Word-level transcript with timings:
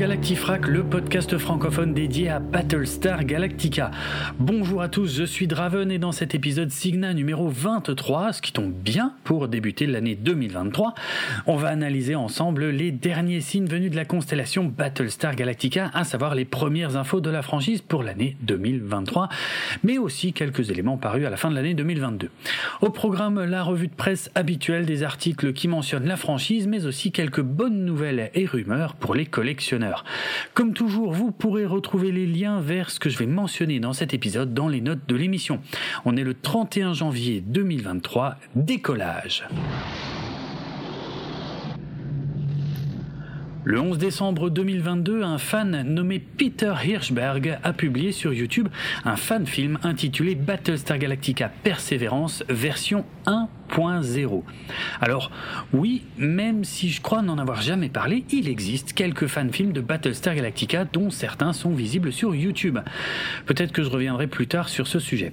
que 0.00 0.09
Galactifrac, 0.20 0.68
le 0.68 0.84
podcast 0.84 1.38
francophone 1.38 1.94
dédié 1.94 2.28
à 2.28 2.40
Battlestar 2.40 3.24
Galactica. 3.24 3.90
Bonjour 4.38 4.82
à 4.82 4.90
tous, 4.90 5.16
je 5.16 5.24
suis 5.24 5.46
Draven 5.46 5.90
et 5.90 5.98
dans 5.98 6.12
cet 6.12 6.34
épisode 6.34 6.70
Signa 6.70 7.14
numéro 7.14 7.48
23, 7.48 8.34
ce 8.34 8.42
qui 8.42 8.52
tombe 8.52 8.70
bien 8.70 9.14
pour 9.24 9.48
débuter 9.48 9.86
l'année 9.86 10.16
2023, 10.16 10.94
on 11.46 11.56
va 11.56 11.68
analyser 11.68 12.16
ensemble 12.16 12.68
les 12.68 12.92
derniers 12.92 13.40
signes 13.40 13.64
venus 13.64 13.90
de 13.90 13.96
la 13.96 14.04
constellation 14.04 14.64
Battlestar 14.64 15.34
Galactica, 15.36 15.90
à 15.94 16.04
savoir 16.04 16.34
les 16.34 16.44
premières 16.44 16.98
infos 16.98 17.22
de 17.22 17.30
la 17.30 17.40
franchise 17.40 17.80
pour 17.80 18.02
l'année 18.02 18.36
2023, 18.42 19.30
mais 19.84 19.96
aussi 19.96 20.34
quelques 20.34 20.68
éléments 20.68 20.98
parus 20.98 21.24
à 21.24 21.30
la 21.30 21.38
fin 21.38 21.48
de 21.50 21.54
l'année 21.54 21.72
2022. 21.72 22.28
Au 22.82 22.90
programme, 22.90 23.42
la 23.42 23.62
revue 23.62 23.88
de 23.88 23.94
presse 23.94 24.30
habituelle 24.34 24.84
des 24.84 25.02
articles 25.02 25.54
qui 25.54 25.66
mentionnent 25.66 26.06
la 26.06 26.18
franchise, 26.18 26.66
mais 26.66 26.84
aussi 26.84 27.10
quelques 27.10 27.40
bonnes 27.40 27.86
nouvelles 27.86 28.30
et 28.34 28.44
rumeurs 28.44 28.96
pour 28.96 29.14
les 29.14 29.24
collectionneurs. 29.24 30.04
Comme 30.54 30.72
toujours, 30.72 31.12
vous 31.12 31.30
pourrez 31.32 31.66
retrouver 31.66 32.12
les 32.12 32.26
liens 32.26 32.60
vers 32.60 32.90
ce 32.90 33.00
que 33.00 33.08
je 33.08 33.18
vais 33.18 33.26
mentionner 33.26 33.80
dans 33.80 33.92
cet 33.92 34.14
épisode 34.14 34.54
dans 34.54 34.68
les 34.68 34.80
notes 34.80 35.06
de 35.08 35.16
l'émission. 35.16 35.60
On 36.04 36.16
est 36.16 36.24
le 36.24 36.34
31 36.34 36.94
janvier 36.94 37.40
2023, 37.40 38.36
décollage. 38.54 39.44
Le 43.62 43.78
11 43.78 43.98
décembre 43.98 44.48
2022, 44.48 45.22
un 45.22 45.36
fan 45.36 45.82
nommé 45.82 46.18
Peter 46.18 46.72
Hirschberg 46.82 47.58
a 47.62 47.72
publié 47.74 48.10
sur 48.10 48.32
YouTube 48.32 48.68
un 49.04 49.16
fan 49.16 49.46
film 49.46 49.78
intitulé 49.82 50.34
Battlestar 50.34 50.96
Galactica 50.96 51.50
Perseverance 51.62 52.42
version 52.48 53.04
1 53.26 53.48
alors 55.00 55.30
oui, 55.72 56.02
même 56.18 56.64
si 56.64 56.90
je 56.90 57.00
crois 57.00 57.22
n'en 57.22 57.38
avoir 57.38 57.62
jamais 57.62 57.88
parlé, 57.88 58.24
il 58.30 58.48
existe 58.48 58.92
quelques 58.94 59.26
fan-films 59.26 59.72
de 59.72 59.80
Battlestar 59.80 60.34
Galactica 60.34 60.84
dont 60.84 61.10
certains 61.10 61.52
sont 61.52 61.70
visibles 61.70 62.12
sur 62.12 62.34
YouTube. 62.34 62.78
Peut-être 63.46 63.72
que 63.72 63.82
je 63.82 63.90
reviendrai 63.90 64.26
plus 64.26 64.48
tard 64.48 64.68
sur 64.68 64.88
ce 64.88 64.98
sujet. 64.98 65.32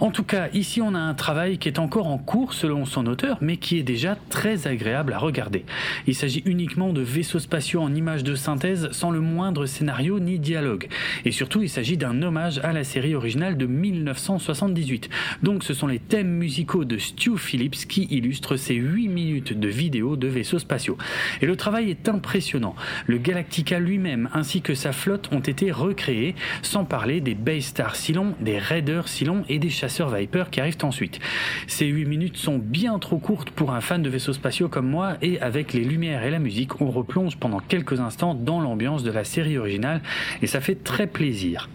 En 0.00 0.10
tout 0.10 0.24
cas, 0.24 0.48
ici 0.52 0.82
on 0.82 0.94
a 0.94 0.98
un 0.98 1.14
travail 1.14 1.58
qui 1.58 1.68
est 1.68 1.78
encore 1.78 2.08
en 2.08 2.18
cours 2.18 2.54
selon 2.54 2.86
son 2.86 3.06
auteur, 3.06 3.38
mais 3.40 3.56
qui 3.56 3.78
est 3.78 3.84
déjà 3.84 4.16
très 4.30 4.66
agréable 4.66 5.12
à 5.12 5.18
regarder. 5.18 5.64
Il 6.06 6.14
s'agit 6.14 6.42
uniquement 6.44 6.92
de 6.92 7.02
vaisseaux 7.02 7.38
spatiaux 7.38 7.65
en 7.74 7.92
images 7.92 8.22
de 8.22 8.36
synthèse 8.36 8.88
sans 8.92 9.10
le 9.10 9.20
moindre 9.20 9.66
scénario 9.66 10.20
ni 10.20 10.38
dialogue. 10.38 10.86
Et 11.24 11.32
surtout, 11.32 11.62
il 11.62 11.68
s'agit 11.68 11.96
d'un 11.96 12.22
hommage 12.22 12.60
à 12.62 12.72
la 12.72 12.84
série 12.84 13.16
originale 13.16 13.56
de 13.56 13.66
1978. 13.66 15.10
Donc 15.42 15.64
ce 15.64 15.74
sont 15.74 15.88
les 15.88 15.98
thèmes 15.98 16.30
musicaux 16.30 16.84
de 16.84 16.98
Stu 16.98 17.36
Phillips 17.36 17.88
qui 17.88 18.04
illustre 18.04 18.56
ces 18.56 18.74
8 18.74 19.08
minutes 19.08 19.58
de 19.58 19.68
vidéos 19.68 20.16
de 20.16 20.28
vaisseaux 20.28 20.60
spatiaux. 20.60 20.96
Et 21.42 21.46
le 21.46 21.56
travail 21.56 21.90
est 21.90 22.08
impressionnant. 22.08 22.76
Le 23.06 23.18
Galactica 23.18 23.80
lui-même 23.80 24.28
ainsi 24.32 24.60
que 24.60 24.74
sa 24.74 24.92
flotte 24.92 25.30
ont 25.32 25.40
été 25.40 25.72
recréés, 25.72 26.36
sans 26.62 26.84
parler 26.84 27.20
des 27.20 27.34
Baystar 27.34 27.96
Cylon, 27.96 28.34
des 28.40 28.58
Raiders 28.58 29.08
Cylon 29.08 29.44
et 29.48 29.58
des 29.58 29.70
chasseurs 29.70 30.14
Viper 30.14 30.44
qui 30.50 30.60
arrivent 30.60 30.76
ensuite. 30.82 31.18
Ces 31.66 31.86
8 31.86 32.04
minutes 32.04 32.36
sont 32.36 32.58
bien 32.58 32.98
trop 32.98 33.18
courtes 33.18 33.50
pour 33.50 33.72
un 33.72 33.80
fan 33.80 34.02
de 34.02 34.10
vaisseaux 34.10 34.32
spatiaux 34.32 34.68
comme 34.68 34.88
moi 34.88 35.16
et 35.22 35.40
avec 35.40 35.72
les 35.72 35.84
lumières 35.84 36.24
et 36.24 36.30
la 36.30 36.38
musique, 36.38 36.80
on 36.80 36.90
replonge 36.90 37.36
pendant 37.36 37.55
quelques 37.60 38.00
instants 38.00 38.34
dans 38.34 38.60
l'ambiance 38.60 39.02
de 39.02 39.10
la 39.10 39.24
série 39.24 39.58
originale 39.58 40.00
et 40.42 40.46
ça 40.46 40.60
fait 40.60 40.82
très 40.82 41.06
plaisir. 41.06 41.68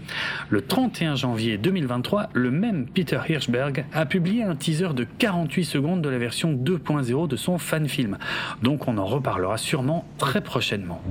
Le 0.50 0.62
31 0.62 1.16
janvier 1.16 1.58
2023, 1.58 2.30
le 2.34 2.52
même 2.52 2.86
Peter 2.88 3.20
Hirschberg 3.28 3.86
a 3.94 4.06
publié 4.06 4.44
un 4.44 4.56
teaser 4.56 4.94
de 4.94 5.06
48 5.18 5.64
secondes 5.64 6.02
de 6.02 6.10
la 6.10 6.18
version 6.18 6.54
2.0 6.54 7.28
de 7.28 7.36
son 7.36 7.58
fan 7.58 7.88
film. 7.88 8.18
Donc 8.62 8.88
on 8.88 8.98
en 8.98 9.06
reparlera 9.06 9.58
sûrement 9.58 10.06
très 10.18 10.42
prochainement. 10.42 11.02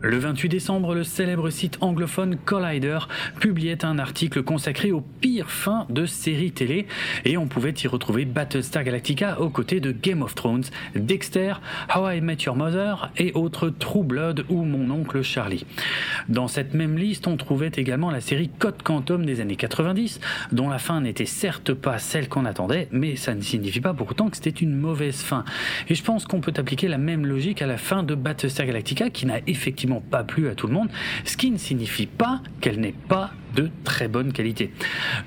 Le 0.00 0.18
28 0.18 0.48
décembre, 0.48 0.94
le 0.94 1.04
célèbre 1.04 1.48
site 1.50 1.78
anglophone 1.80 2.36
Collider 2.36 2.98
publiait 3.38 3.84
un 3.84 3.98
article 3.98 4.42
consacré 4.42 4.90
aux 4.90 5.00
pires 5.00 5.50
fins 5.50 5.86
de 5.90 6.06
séries 6.06 6.52
télé 6.52 6.86
et 7.24 7.36
on 7.36 7.46
pouvait 7.46 7.74
y 7.82 7.86
retrouver 7.86 8.24
Battlestar 8.24 8.84
Galactica 8.84 9.40
aux 9.40 9.50
côtés 9.50 9.80
de 9.80 9.92
Game 9.92 10.22
of 10.22 10.34
Thrones, 10.34 10.64
Dexter, 10.94 11.54
How 11.94 12.10
I 12.10 12.20
Met 12.20 12.38
Your 12.46 12.56
Mother 12.56 13.10
et 13.16 13.32
autres 13.34 13.68
True 13.78 14.04
Blood 14.04 14.44
ou 14.48 14.64
Mon 14.64 14.90
oncle 14.90 15.22
Charlie. 15.22 15.64
Dans 16.28 16.48
cette 16.48 16.74
même 16.74 16.96
liste, 16.96 17.26
on 17.26 17.36
trouvait 17.36 17.72
également 17.74 18.10
la 18.10 18.20
série 18.20 18.50
Code 18.58 18.82
Quantum 18.82 19.24
des 19.24 19.40
années 19.40 19.56
90, 19.56 20.20
dont 20.52 20.68
la 20.68 20.78
fin 20.78 21.00
n'était 21.00 21.26
certes 21.26 21.74
pas 21.74 21.98
celle 21.98 22.28
qu'on 22.28 22.44
attendait, 22.44 22.88
mais 22.92 23.16
ça 23.16 23.34
ne 23.34 23.40
signifie 23.40 23.80
pas 23.80 23.94
pour 23.94 24.10
autant 24.10 24.28
que 24.28 24.36
c'était 24.36 24.50
une 24.50 24.74
mauvaise 24.74 25.20
fin. 25.20 25.44
Et 25.88 25.94
je 25.94 26.02
pense 26.02 26.26
qu'on 26.26 26.40
peut 26.40 26.54
appliquer 26.56 26.88
la 26.88 26.98
même 26.98 27.26
logique 27.26 27.62
à 27.62 27.66
la 27.66 27.78
fin 27.78 28.02
de 28.02 28.14
Battlestar 28.14 28.66
Galactica 28.66 29.10
qui 29.10 29.26
n'a 29.26 29.38
effectivement 29.46 30.00
pas 30.00 30.24
plu 30.24 30.48
à 30.48 30.54
tout 30.54 30.66
le 30.66 30.74
monde, 30.74 30.88
ce 31.24 31.36
qui 31.36 31.50
ne 31.50 31.58
signifie 31.58 32.06
pas 32.06 32.40
qu'elle 32.60 32.80
n'est 32.80 32.94
pas 33.08 33.30
de 33.54 33.70
très 33.84 34.08
bonne 34.08 34.32
qualité. 34.32 34.72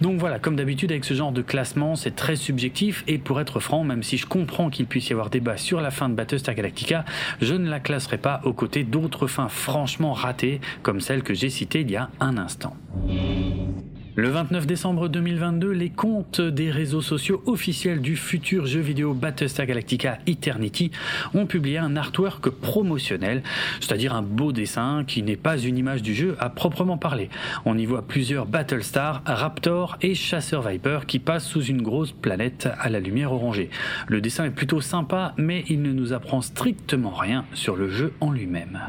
Donc 0.01 0.19
voilà, 0.19 0.39
comme 0.39 0.55
d'habitude 0.55 0.91
avec 0.91 1.05
ce 1.05 1.13
genre 1.13 1.31
de 1.31 1.41
classement, 1.41 1.95
c'est 1.95 2.15
très 2.15 2.35
subjectif 2.35 3.03
et 3.07 3.17
pour 3.17 3.39
être 3.39 3.59
franc, 3.59 3.83
même 3.83 4.03
si 4.03 4.17
je 4.17 4.25
comprends 4.25 4.69
qu'il 4.69 4.87
puisse 4.87 5.09
y 5.09 5.13
avoir 5.13 5.29
débat 5.29 5.57
sur 5.57 5.81
la 5.81 5.91
fin 5.91 6.09
de 6.09 6.15
Battlestar 6.15 6.55
Galactica, 6.55 7.05
je 7.41 7.53
ne 7.53 7.69
la 7.69 7.79
classerai 7.79 8.17
pas 8.17 8.34
aux 8.43 8.53
côtés 8.53 8.83
d'autres 8.83 9.27
fins 9.27 9.49
franchement 9.49 10.13
ratées 10.13 10.61
comme 10.83 10.99
celle 10.99 11.23
que 11.23 11.33
j'ai 11.33 11.49
citée 11.49 11.81
il 11.81 11.91
y 11.91 11.95
a 11.95 12.09
un 12.19 12.37
instant. 12.37 12.75
Le 14.17 14.29
29 14.29 14.65
décembre 14.65 15.09
2022, 15.09 15.71
les 15.71 15.89
comptes 15.89 16.39
des 16.39 16.71
réseaux 16.71 17.01
sociaux 17.01 17.43
officiels 17.47 17.99
du 17.99 18.15
futur 18.15 18.65
jeu 18.65 18.79
vidéo 18.79 19.13
Battlestar 19.13 19.65
Galactica 19.65 20.19
Eternity 20.25 20.89
ont 21.33 21.45
publié 21.45 21.79
un 21.79 21.97
artwork 21.97 22.49
promotionnel, 22.49 23.43
c'est-à-dire 23.81 24.15
un 24.15 24.21
beau 24.21 24.53
dessin 24.53 25.03
qui 25.05 25.21
n'est 25.21 25.35
pas 25.35 25.57
une 25.57 25.77
image 25.77 26.01
du 26.01 26.15
jeu 26.15 26.37
à 26.39 26.49
proprement 26.49 26.97
parler. 26.97 27.29
On 27.65 27.77
y 27.77 27.85
voit 27.85 28.07
plusieurs 28.07 28.45
Battlestar, 28.45 29.21
Raptor 29.25 29.97
et 30.01 30.15
Chasseur 30.15 30.61
Viper 30.61 30.99
qui 31.05 31.19
passent 31.19 31.47
sous 31.47 31.65
une 31.65 31.81
grosse 31.81 32.13
planète 32.13 32.69
à 32.79 32.87
la 32.87 33.01
lumière 33.01 33.33
orangée. 33.33 33.69
Le 34.07 34.21
dessin 34.21 34.45
est 34.45 34.51
plutôt 34.51 34.79
sympa, 34.79 35.33
mais 35.35 35.65
il 35.67 35.81
ne 35.81 35.91
nous 35.91 36.13
apprend 36.13 36.39
strictement 36.39 37.11
rien 37.11 37.43
sur 37.53 37.75
le 37.75 37.89
jeu 37.89 38.13
en 38.21 38.31
lui-même. 38.31 38.79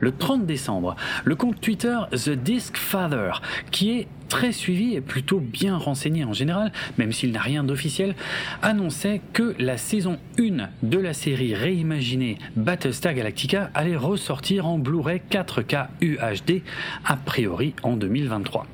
Le 0.00 0.12
30 0.12 0.46
décembre, 0.46 0.96
le 1.24 1.36
compte 1.36 1.60
Twitter 1.60 1.96
The 2.12 2.30
Disc 2.30 2.76
Father, 2.76 3.40
qui 3.70 3.98
est 3.98 4.08
très 4.28 4.52
suivi 4.52 4.94
et 4.94 5.00
plutôt 5.00 5.38
bien 5.38 5.76
renseigné 5.76 6.24
en 6.24 6.32
général, 6.32 6.72
même 6.98 7.12
s'il 7.12 7.30
n'a 7.32 7.40
rien 7.40 7.62
d'officiel, 7.62 8.14
annonçait 8.62 9.20
que 9.32 9.54
la 9.58 9.76
saison 9.76 10.18
1 10.38 10.68
de 10.82 10.98
la 10.98 11.14
série 11.14 11.54
réimaginée 11.54 12.38
Battlestar 12.56 13.14
Galactica 13.14 13.70
allait 13.74 13.96
ressortir 13.96 14.66
en 14.66 14.78
Blu-ray 14.78 15.22
4K 15.30 15.86
UHD, 16.00 16.62
a 17.04 17.16
priori 17.16 17.74
en 17.82 17.96
2023. 17.96 18.66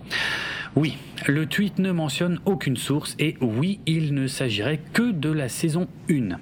Oui, 0.76 0.96
le 1.26 1.46
tweet 1.46 1.78
ne 1.78 1.92
mentionne 1.92 2.40
aucune 2.44 2.76
source 2.76 3.14
et 3.18 3.36
oui, 3.40 3.80
il 3.86 4.14
ne 4.14 4.26
s'agirait 4.26 4.80
que 4.92 5.12
de 5.12 5.30
la 5.30 5.48
saison 5.48 5.86
1. 6.10 6.38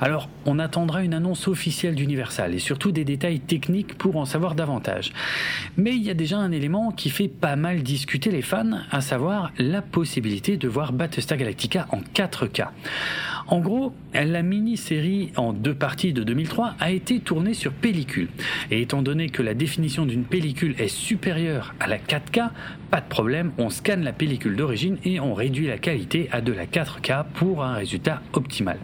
Alors, 0.00 0.28
on 0.44 0.58
attendra 0.58 1.02
une 1.02 1.14
annonce 1.14 1.48
officielle 1.48 1.94
d'Universal 1.94 2.54
et 2.54 2.58
surtout 2.58 2.92
des 2.92 3.04
détails 3.04 3.40
techniques 3.40 3.96
pour 3.98 4.16
en 4.16 4.24
savoir 4.24 4.54
davantage. 4.54 5.12
Mais 5.76 5.94
il 5.94 6.02
y 6.02 6.10
a 6.10 6.14
déjà 6.14 6.38
un 6.38 6.52
élément 6.52 6.90
qui 6.92 7.10
fait 7.10 7.28
pas 7.28 7.56
mal 7.56 7.82
discuter 7.82 8.30
les 8.30 8.42
fans, 8.42 8.80
à 8.90 9.00
savoir 9.00 9.52
la 9.58 9.82
possibilité 9.82 10.56
de 10.56 10.68
voir 10.68 10.92
Battlestar 10.92 11.38
Galactica 11.38 11.86
en 11.90 12.00
4K. 12.00 12.68
En 13.48 13.60
gros, 13.60 13.94
la 14.12 14.42
mini-série 14.42 15.30
en 15.36 15.52
deux 15.52 15.74
parties 15.74 16.12
de 16.12 16.24
2003 16.24 16.74
a 16.80 16.90
été 16.90 17.20
tournée 17.20 17.54
sur 17.54 17.72
pellicule. 17.72 18.28
Et 18.72 18.82
étant 18.82 19.02
donné 19.02 19.28
que 19.28 19.42
la 19.42 19.54
définition 19.54 20.04
d'une 20.04 20.24
pellicule 20.24 20.74
est 20.78 20.88
supérieure 20.88 21.74
à 21.78 21.86
la 21.86 21.98
4K, 21.98 22.50
pas 22.90 23.00
de 23.00 23.08
problème, 23.08 23.52
on 23.58 23.70
scanne 23.70 24.02
la 24.02 24.12
pellicule 24.16 24.56
d'origine 24.56 24.98
et 25.04 25.20
on 25.20 25.34
réduit 25.34 25.66
la 25.66 25.78
qualité 25.78 26.28
à 26.32 26.40
de 26.40 26.52
la 26.52 26.66
4K 26.66 27.24
pour 27.34 27.64
un 27.64 27.74
résultat 27.74 28.22
optimal. 28.32 28.78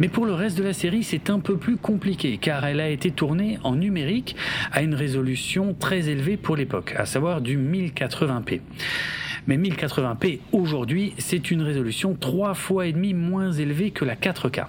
Mais 0.00 0.08
pour 0.08 0.26
le 0.26 0.32
reste 0.32 0.56
de 0.56 0.62
la 0.62 0.72
série, 0.72 1.02
c'est 1.02 1.28
un 1.28 1.40
peu 1.40 1.56
plus 1.56 1.76
compliqué 1.76 2.38
car 2.38 2.64
elle 2.64 2.80
a 2.80 2.88
été 2.88 3.10
tournée 3.10 3.58
en 3.64 3.74
numérique 3.74 4.36
à 4.70 4.82
une 4.82 4.94
résolution 4.94 5.74
très 5.74 6.08
élevée 6.08 6.36
pour 6.36 6.56
l'époque, 6.56 6.94
à 6.96 7.04
savoir 7.04 7.40
du 7.40 7.58
1080p. 7.58 8.60
Mais 9.46 9.56
1080p 9.56 10.40
aujourd'hui, 10.52 11.14
c'est 11.18 11.50
une 11.50 11.62
résolution 11.62 12.14
trois 12.14 12.54
fois 12.54 12.86
et 12.86 12.92
demi 12.92 13.14
moins 13.14 13.52
élevée 13.52 13.90
que 13.90 14.04
la 14.04 14.14
4K. 14.14 14.66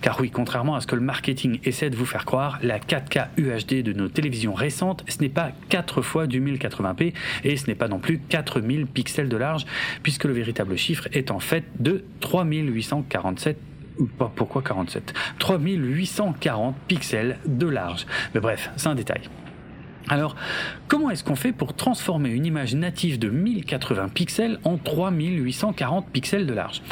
Car 0.00 0.20
oui, 0.20 0.30
contrairement 0.30 0.74
à 0.74 0.80
ce 0.80 0.86
que 0.86 0.94
le 0.94 1.00
marketing 1.00 1.58
essaie 1.64 1.90
de 1.90 1.96
vous 1.96 2.06
faire 2.06 2.24
croire, 2.24 2.58
la 2.62 2.78
4K 2.78 3.28
UHD 3.36 3.82
de 3.82 3.92
nos 3.92 4.08
télévisions 4.08 4.54
récentes, 4.54 5.04
ce 5.08 5.20
n'est 5.20 5.28
pas 5.28 5.52
4 5.68 6.02
fois 6.02 6.26
du 6.26 6.40
1080p 6.40 7.12
et 7.44 7.56
ce 7.56 7.66
n'est 7.66 7.74
pas 7.74 7.88
non 7.88 7.98
plus 7.98 8.18
4000 8.18 8.86
pixels 8.86 9.28
de 9.28 9.36
large, 9.36 9.66
puisque 10.02 10.24
le 10.24 10.32
véritable 10.32 10.76
chiffre 10.76 11.08
est 11.12 11.30
en 11.30 11.40
fait 11.40 11.64
de 11.78 12.04
3847 12.20 13.58
pourquoi 14.36 14.62
47 14.62 15.12
3840 15.38 16.74
pixels 16.88 17.38
de 17.46 17.66
large. 17.66 18.06
Mais 18.34 18.40
bref, 18.40 18.70
c'est 18.76 18.88
un 18.88 18.94
détail. 18.94 19.22
Alors, 20.08 20.36
comment 20.88 21.10
est-ce 21.10 21.24
qu'on 21.24 21.36
fait 21.36 21.52
pour 21.52 21.74
transformer 21.74 22.30
une 22.30 22.44
image 22.44 22.74
native 22.74 23.18
de 23.18 23.28
1080 23.28 24.08
pixels 24.08 24.58
en 24.64 24.76
3840 24.76 26.08
pixels 26.08 26.46
de 26.46 26.52
large? 26.52 26.82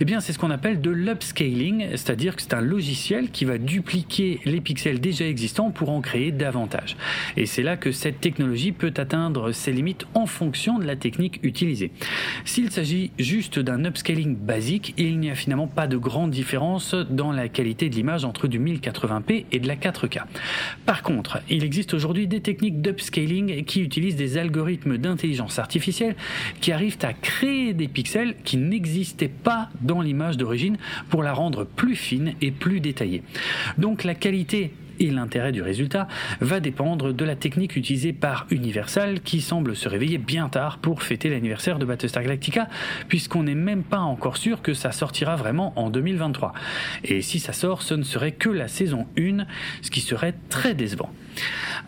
Eh 0.00 0.04
bien, 0.04 0.20
c'est 0.20 0.32
ce 0.32 0.38
qu'on 0.38 0.50
appelle 0.50 0.80
de 0.80 0.90
l'upscaling, 0.90 1.88
c'est-à-dire 1.90 2.36
que 2.36 2.42
c'est 2.42 2.54
un 2.54 2.60
logiciel 2.60 3.30
qui 3.30 3.44
va 3.44 3.58
dupliquer 3.58 4.40
les 4.44 4.60
pixels 4.60 5.00
déjà 5.00 5.26
existants 5.26 5.70
pour 5.70 5.90
en 5.90 6.00
créer 6.00 6.32
davantage. 6.32 6.96
Et 7.36 7.46
c'est 7.46 7.62
là 7.62 7.76
que 7.76 7.92
cette 7.92 8.20
technologie 8.20 8.72
peut 8.72 8.94
atteindre 8.96 9.52
ses 9.52 9.72
limites 9.72 10.06
en 10.14 10.26
fonction 10.26 10.78
de 10.78 10.84
la 10.84 10.96
technique 10.96 11.40
utilisée. 11.42 11.90
S'il 12.44 12.70
s'agit 12.70 13.10
juste 13.18 13.58
d'un 13.58 13.84
upscaling 13.84 14.36
basique, 14.36 14.94
il 14.98 15.18
n'y 15.18 15.30
a 15.30 15.34
finalement 15.34 15.66
pas 15.66 15.86
de 15.86 15.96
grande 15.96 16.30
différence 16.30 16.94
dans 16.94 17.32
la 17.32 17.48
qualité 17.48 17.88
de 17.88 17.94
l'image 17.94 18.24
entre 18.24 18.46
du 18.46 18.60
1080p 18.60 19.46
et 19.50 19.58
de 19.58 19.68
la 19.68 19.76
4K. 19.76 20.22
Par 20.86 21.02
contre, 21.02 21.40
il 21.48 21.64
existe 21.64 21.94
aujourd'hui 21.94 22.26
des 22.26 22.40
techniques 22.52 22.82
d'upscaling 22.82 23.64
qui 23.64 23.80
utilisent 23.80 24.16
des 24.16 24.36
algorithmes 24.36 24.98
d'intelligence 24.98 25.58
artificielle 25.58 26.14
qui 26.60 26.70
arrivent 26.70 26.98
à 27.00 27.14
créer 27.14 27.72
des 27.72 27.88
pixels 27.88 28.34
qui 28.44 28.58
n'existaient 28.58 29.28
pas 29.28 29.70
dans 29.80 30.02
l'image 30.02 30.36
d'origine 30.36 30.76
pour 31.08 31.22
la 31.22 31.32
rendre 31.32 31.64
plus 31.64 31.96
fine 31.96 32.34
et 32.42 32.50
plus 32.50 32.80
détaillée. 32.80 33.22
Donc 33.78 34.04
la 34.04 34.14
qualité 34.14 34.74
et 35.00 35.10
l'intérêt 35.10 35.50
du 35.50 35.62
résultat 35.62 36.08
va 36.42 36.60
dépendre 36.60 37.14
de 37.14 37.24
la 37.24 37.36
technique 37.36 37.74
utilisée 37.74 38.12
par 38.12 38.46
Universal 38.50 39.22
qui 39.22 39.40
semble 39.40 39.74
se 39.74 39.88
réveiller 39.88 40.18
bien 40.18 40.50
tard 40.50 40.76
pour 40.76 41.02
fêter 41.02 41.30
l'anniversaire 41.30 41.78
de 41.78 41.86
Battlestar 41.86 42.22
Galactica 42.22 42.68
puisqu'on 43.08 43.44
n'est 43.44 43.54
même 43.54 43.82
pas 43.82 44.00
encore 44.00 44.36
sûr 44.36 44.60
que 44.60 44.74
ça 44.74 44.92
sortira 44.92 45.36
vraiment 45.36 45.72
en 45.76 45.88
2023. 45.88 46.52
Et 47.04 47.22
si 47.22 47.38
ça 47.38 47.54
sort, 47.54 47.80
ce 47.80 47.94
ne 47.94 48.02
serait 48.02 48.32
que 48.32 48.50
la 48.50 48.68
saison 48.68 49.06
1, 49.18 49.46
ce 49.80 49.90
qui 49.90 50.02
serait 50.02 50.34
très 50.50 50.74
décevant. 50.74 51.10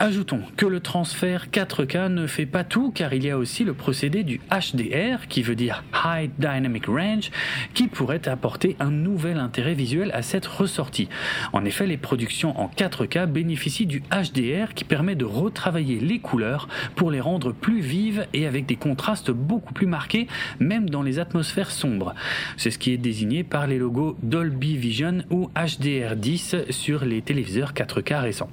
Ajoutons 0.01 0.41
que 0.57 0.67
le 0.67 0.81
transfert 0.81 1.47
4K 1.53 2.09
ne 2.09 2.27
fait 2.27 2.47
pas 2.47 2.65
tout 2.65 2.91
car 2.91 3.15
il 3.15 3.25
y 3.25 3.31
a 3.31 3.39
aussi 3.39 3.63
le 3.63 3.75
procédé 3.75 4.25
du 4.25 4.41
HDR 4.51 5.29
qui 5.29 5.43
veut 5.43 5.55
dire 5.55 5.85
High 6.05 6.31
Dynamic 6.39 6.87
Range 6.87 7.31
qui 7.75 7.87
pourrait 7.87 8.27
apporter 8.29 8.77
un 8.81 8.91
nouvel 8.91 9.39
intérêt 9.39 9.75
visuel 9.75 10.11
à 10.13 10.23
cette 10.23 10.47
ressortie. 10.47 11.09
En 11.53 11.65
effet, 11.65 11.87
les 11.87 11.97
productions 11.97 12.59
en 12.59 12.69
4K 12.69 13.27
bénéficient 13.27 13.87
du 13.87 14.03
HDR 14.11 14.75
qui 14.75 14.85
permet 14.85 15.15
de 15.15 15.25
retravailler 15.25 16.01
les 16.01 16.19
couleurs 16.19 16.69
pour 16.97 17.13
les 17.13 17.21
rendre 17.21 17.53
plus 17.53 17.81
vives 17.81 18.27
et 18.33 18.47
avec 18.47 18.67
des 18.67 18.77
contrastes 18.77 19.31
beaucoup 19.31 19.75
plus 19.75 19.87
marqués 19.87 20.27
même 20.59 20.91
dans 20.91 21.03
les 21.03 21.19
atmosphères 21.21 21.71
sombres. 21.71 22.15
C'est 22.57 22.71
ce 22.71 22.79
qui 22.79 22.93
est 22.93 22.99
désigné 22.99 23.45
par 23.45 23.67
les 23.67 23.79
logos 23.79 24.17
Dolby 24.23 24.77
Vision 24.77 25.19
ou 25.31 25.51
HDR10 25.55 26.73
sur 26.73 27.05
les 27.05 27.23
téléviseurs 27.23 27.73
4K 27.73 28.21
récents. 28.21 28.51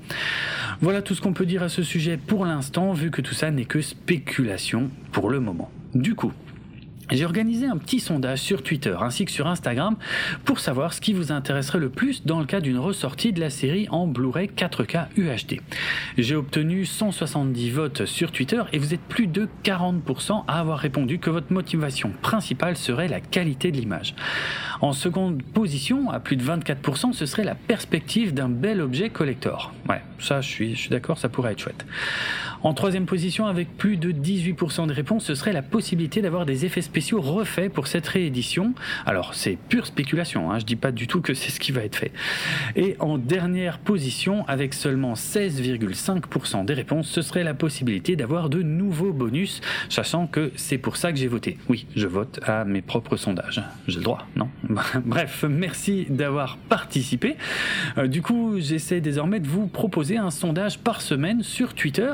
Voilà 0.81 1.03
tout 1.03 1.13
ce 1.13 1.21
qu'on 1.21 1.33
peut 1.33 1.45
dire 1.45 1.61
à 1.61 1.69
ce 1.69 1.83
sujet 1.83 2.17
pour 2.17 2.43
l'instant, 2.43 2.91
vu 2.93 3.11
que 3.11 3.21
tout 3.21 3.35
ça 3.35 3.51
n'est 3.51 3.65
que 3.65 3.81
spéculation 3.81 4.89
pour 5.11 5.29
le 5.29 5.39
moment. 5.39 5.69
Du 5.93 6.15
coup, 6.15 6.33
j'ai 7.11 7.25
organisé 7.25 7.67
un 7.67 7.77
petit 7.77 7.99
sondage 7.99 8.39
sur 8.39 8.63
Twitter 8.63 8.95
ainsi 8.99 9.25
que 9.25 9.31
sur 9.31 9.47
Instagram 9.47 9.95
pour 10.45 10.59
savoir 10.59 10.93
ce 10.93 11.01
qui 11.01 11.13
vous 11.13 11.31
intéresserait 11.31 11.79
le 11.79 11.89
plus 11.89 12.25
dans 12.25 12.39
le 12.39 12.45
cas 12.45 12.61
d'une 12.61 12.77
ressortie 12.77 13.33
de 13.33 13.39
la 13.39 13.49
série 13.49 13.87
en 13.89 14.07
Blu-ray 14.07 14.49
4K 14.55 15.07
UHD. 15.17 15.61
J'ai 16.17 16.35
obtenu 16.35 16.85
170 16.85 17.69
votes 17.71 18.05
sur 18.05 18.31
Twitter 18.31 18.61
et 18.71 18.79
vous 18.79 18.93
êtes 18.93 19.01
plus 19.01 19.27
de 19.27 19.47
40% 19.63 20.43
à 20.47 20.59
avoir 20.59 20.79
répondu 20.79 21.19
que 21.19 21.29
votre 21.29 21.51
motivation 21.51 22.11
principale 22.21 22.77
serait 22.77 23.07
la 23.07 23.19
qualité 23.19 23.71
de 23.71 23.77
l'image. 23.77 24.15
En 24.81 24.93
seconde 24.93 25.43
position, 25.43 26.09
à 26.09 26.19
plus 26.19 26.37
de 26.37 26.43
24%, 26.43 27.13
ce 27.13 27.25
serait 27.25 27.43
la 27.43 27.55
perspective 27.55 28.33
d'un 28.33 28.49
bel 28.49 28.81
objet 28.81 29.09
collector. 29.09 29.73
Ouais, 29.87 30.01
ça 30.19 30.41
je 30.41 30.49
suis, 30.49 30.75
je 30.75 30.79
suis 30.79 30.89
d'accord, 30.89 31.17
ça 31.17 31.29
pourrait 31.29 31.51
être 31.51 31.59
chouette. 31.59 31.85
En 32.63 32.73
troisième 32.73 33.05
position, 33.05 33.47
avec 33.47 33.75
plus 33.75 33.97
de 33.97 34.11
18% 34.11 34.87
de 34.87 34.93
réponses, 34.93 35.25
ce 35.25 35.35
serait 35.35 35.51
la 35.51 35.63
possibilité 35.63 36.21
d'avoir 36.21 36.45
des 36.45 36.65
effets 36.65 36.81
spéciaux 36.81 37.19
refaits 37.19 37.73
pour 37.73 37.87
cette 37.87 38.07
réédition. 38.07 38.73
Alors, 39.05 39.33
c'est 39.33 39.57
pure 39.57 39.87
spéculation, 39.87 40.51
hein, 40.51 40.59
je 40.59 40.65
dis 40.65 40.75
pas 40.75 40.91
du 40.91 41.07
tout 41.07 41.21
que 41.21 41.33
c'est 41.33 41.49
ce 41.49 41.59
qui 41.59 41.71
va 41.71 41.83
être 41.83 41.95
fait. 41.95 42.11
Et 42.75 42.95
en 42.99 43.17
dernière 43.17 43.79
position, 43.79 44.45
avec 44.47 44.75
seulement 44.75 45.13
16,5% 45.13 46.65
des 46.65 46.73
réponses, 46.73 47.09
ce 47.09 47.21
serait 47.21 47.43
la 47.43 47.55
possibilité 47.55 48.15
d'avoir 48.15 48.49
de 48.49 48.61
nouveaux 48.61 49.13
bonus, 49.13 49.61
sachant 49.89 50.27
que 50.27 50.51
c'est 50.55 50.77
pour 50.77 50.97
ça 50.97 51.11
que 51.11 51.17
j'ai 51.17 51.27
voté. 51.27 51.57
Oui, 51.67 51.87
je 51.95 52.05
vote 52.05 52.39
à 52.43 52.63
mes 52.63 52.81
propres 52.81 53.17
sondages. 53.17 53.63
J'ai 53.87 53.97
le 53.97 54.03
droit, 54.03 54.27
non? 54.35 54.49
Bref, 55.05 55.45
merci 55.49 56.05
d'avoir 56.09 56.57
participé. 56.57 57.37
Euh, 57.97 58.07
du 58.07 58.21
coup, 58.21 58.59
j'essaie 58.59 59.01
désormais 59.01 59.39
de 59.39 59.47
vous 59.47 59.65
proposer 59.67 60.17
un 60.17 60.29
sondage 60.29 60.77
par 60.77 61.01
semaine 61.01 61.41
sur 61.41 61.73
Twitter 61.73 62.11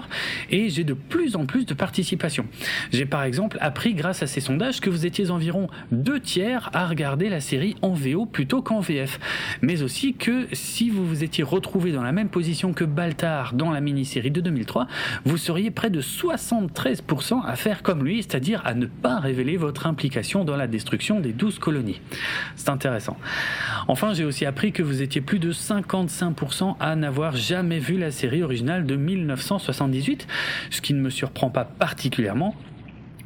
et 0.49 0.69
j'ai 0.69 0.83
de 0.83 0.93
plus 0.93 1.35
en 1.35 1.45
plus 1.45 1.65
de 1.65 1.73
participation. 1.73 2.45
J'ai 2.91 3.05
par 3.05 3.23
exemple 3.23 3.57
appris 3.61 3.93
grâce 3.93 4.23
à 4.23 4.27
ces 4.27 4.41
sondages 4.41 4.81
que 4.81 4.89
vous 4.89 5.05
étiez 5.05 5.29
environ 5.29 5.67
deux 5.91 6.19
tiers 6.19 6.69
à 6.73 6.87
regarder 6.87 7.29
la 7.29 7.41
série 7.41 7.75
en 7.81 7.93
VO 7.93 8.25
plutôt 8.25 8.61
qu'en 8.61 8.79
VF, 8.79 9.19
mais 9.61 9.81
aussi 9.81 10.13
que 10.13 10.47
si 10.53 10.89
vous 10.89 11.05
vous 11.05 11.23
étiez 11.23 11.43
retrouvé 11.43 11.91
dans 11.91 12.03
la 12.03 12.11
même 12.11 12.29
position 12.29 12.73
que 12.73 12.83
Baltar 12.83 13.53
dans 13.53 13.71
la 13.71 13.81
mini-série 13.81 14.31
de 14.31 14.41
2003, 14.41 14.87
vous 15.25 15.37
seriez 15.37 15.71
près 15.71 15.89
de 15.89 16.01
73% 16.01 17.45
à 17.45 17.55
faire 17.55 17.83
comme 17.83 18.03
lui, 18.03 18.17
c'est-à-dire 18.23 18.61
à 18.65 18.73
ne 18.73 18.85
pas 18.85 19.19
révéler 19.19 19.57
votre 19.57 19.87
implication 19.87 20.43
dans 20.43 20.55
la 20.55 20.67
destruction 20.67 21.19
des 21.19 21.33
12 21.33 21.59
colonies. 21.59 22.01
C'est 22.55 22.69
intéressant. 22.69 23.17
Enfin, 23.87 24.13
j'ai 24.13 24.25
aussi 24.25 24.45
appris 24.45 24.71
que 24.71 24.83
vous 24.83 25.01
étiez 25.01 25.21
plus 25.21 25.39
de 25.39 25.51
55% 25.51 26.75
à 26.79 26.95
n'avoir 26.95 27.35
jamais 27.35 27.79
vu 27.79 27.97
la 27.97 28.11
série 28.11 28.43
originale 28.43 28.85
de 28.85 28.95
1978, 28.95 30.26
ce 30.69 30.81
qui 30.81 30.93
ne 30.93 31.01
me 31.01 31.09
surprend 31.09 31.49
pas 31.49 31.65
particulièrement 31.65 32.55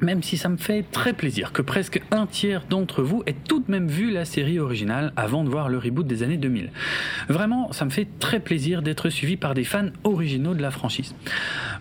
même 0.01 0.23
si 0.23 0.35
ça 0.35 0.49
me 0.49 0.57
fait 0.57 0.83
très 0.91 1.13
plaisir 1.13 1.51
que 1.51 1.61
presque 1.61 2.01
un 2.11 2.25
tiers 2.25 2.63
d'entre 2.69 3.03
vous 3.03 3.23
ait 3.27 3.35
tout 3.47 3.59
de 3.59 3.71
même 3.71 3.87
vu 3.87 4.11
la 4.11 4.25
série 4.25 4.59
originale 4.59 5.13
avant 5.15 5.43
de 5.43 5.49
voir 5.49 5.69
le 5.69 5.77
reboot 5.77 6.05
des 6.05 6.23
années 6.23 6.37
2000. 6.37 6.71
Vraiment, 7.29 7.71
ça 7.71 7.85
me 7.85 7.91
fait 7.91 8.07
très 8.19 8.39
plaisir 8.39 8.81
d'être 8.81 9.09
suivi 9.09 9.37
par 9.37 9.53
des 9.53 9.63
fans 9.63 9.89
originaux 10.03 10.55
de 10.55 10.61
la 10.61 10.71
franchise. 10.71 11.15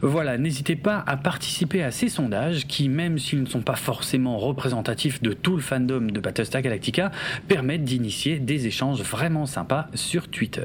Voilà, 0.03 0.39
n'hésitez 0.39 0.77
pas 0.77 1.03
à 1.07 1.17
participer 1.17 1.83
à 1.83 1.91
ces 1.91 2.09
sondages 2.09 2.67
qui, 2.67 2.89
même 2.89 3.19
s'ils 3.19 3.43
ne 3.43 3.47
sont 3.47 3.63
pas 3.63 3.77
forcément 3.77 4.39
représentatifs 4.39 5.23
de 5.23 5.33
tout 5.33 5.57
le 5.57 5.63
fandom 5.63 6.01
de 6.13 6.21
Battlestar 6.21 6.63
Galactica, 6.63 7.11
permettent 7.49 7.85
d'initier 7.85 8.39
des 8.39 8.67
échanges 8.67 9.03
vraiment 9.03 9.47
sympas 9.47 9.89
sur 9.95 10.29
Twitter. 10.29 10.63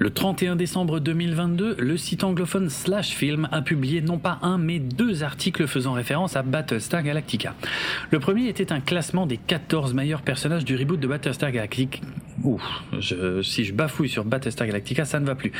Le 0.00 0.10
31 0.10 0.54
décembre 0.54 1.00
2022, 1.00 1.74
le 1.76 1.96
site 1.96 2.22
anglophone 2.22 2.70
Slash 2.70 3.08
Film 3.08 3.48
a 3.50 3.62
publié 3.62 4.00
non 4.00 4.18
pas 4.18 4.38
un 4.42 4.56
mais 4.56 4.78
deux 4.78 5.24
articles 5.24 5.66
faisant 5.66 5.92
référence 5.92 6.36
à 6.36 6.42
Battlestar 6.42 7.02
Galactica. 7.02 7.56
Le 8.12 8.20
premier 8.20 8.46
était 8.46 8.70
un 8.70 8.78
classement 8.78 9.26
des 9.26 9.38
14 9.38 9.94
meilleurs 9.94 10.22
personnages 10.22 10.64
du 10.64 10.76
reboot 10.76 11.00
de 11.00 11.08
Battlestar 11.08 11.50
Galactica. 11.50 11.98
Ouh, 12.44 12.62
si 13.42 13.64
je 13.64 13.74
bafouille 13.74 14.08
sur 14.08 14.24
Battlestar 14.24 14.68
Galactica, 14.68 15.04
ça 15.04 15.18
ne 15.18 15.26
va 15.26 15.34
plus. 15.34 15.50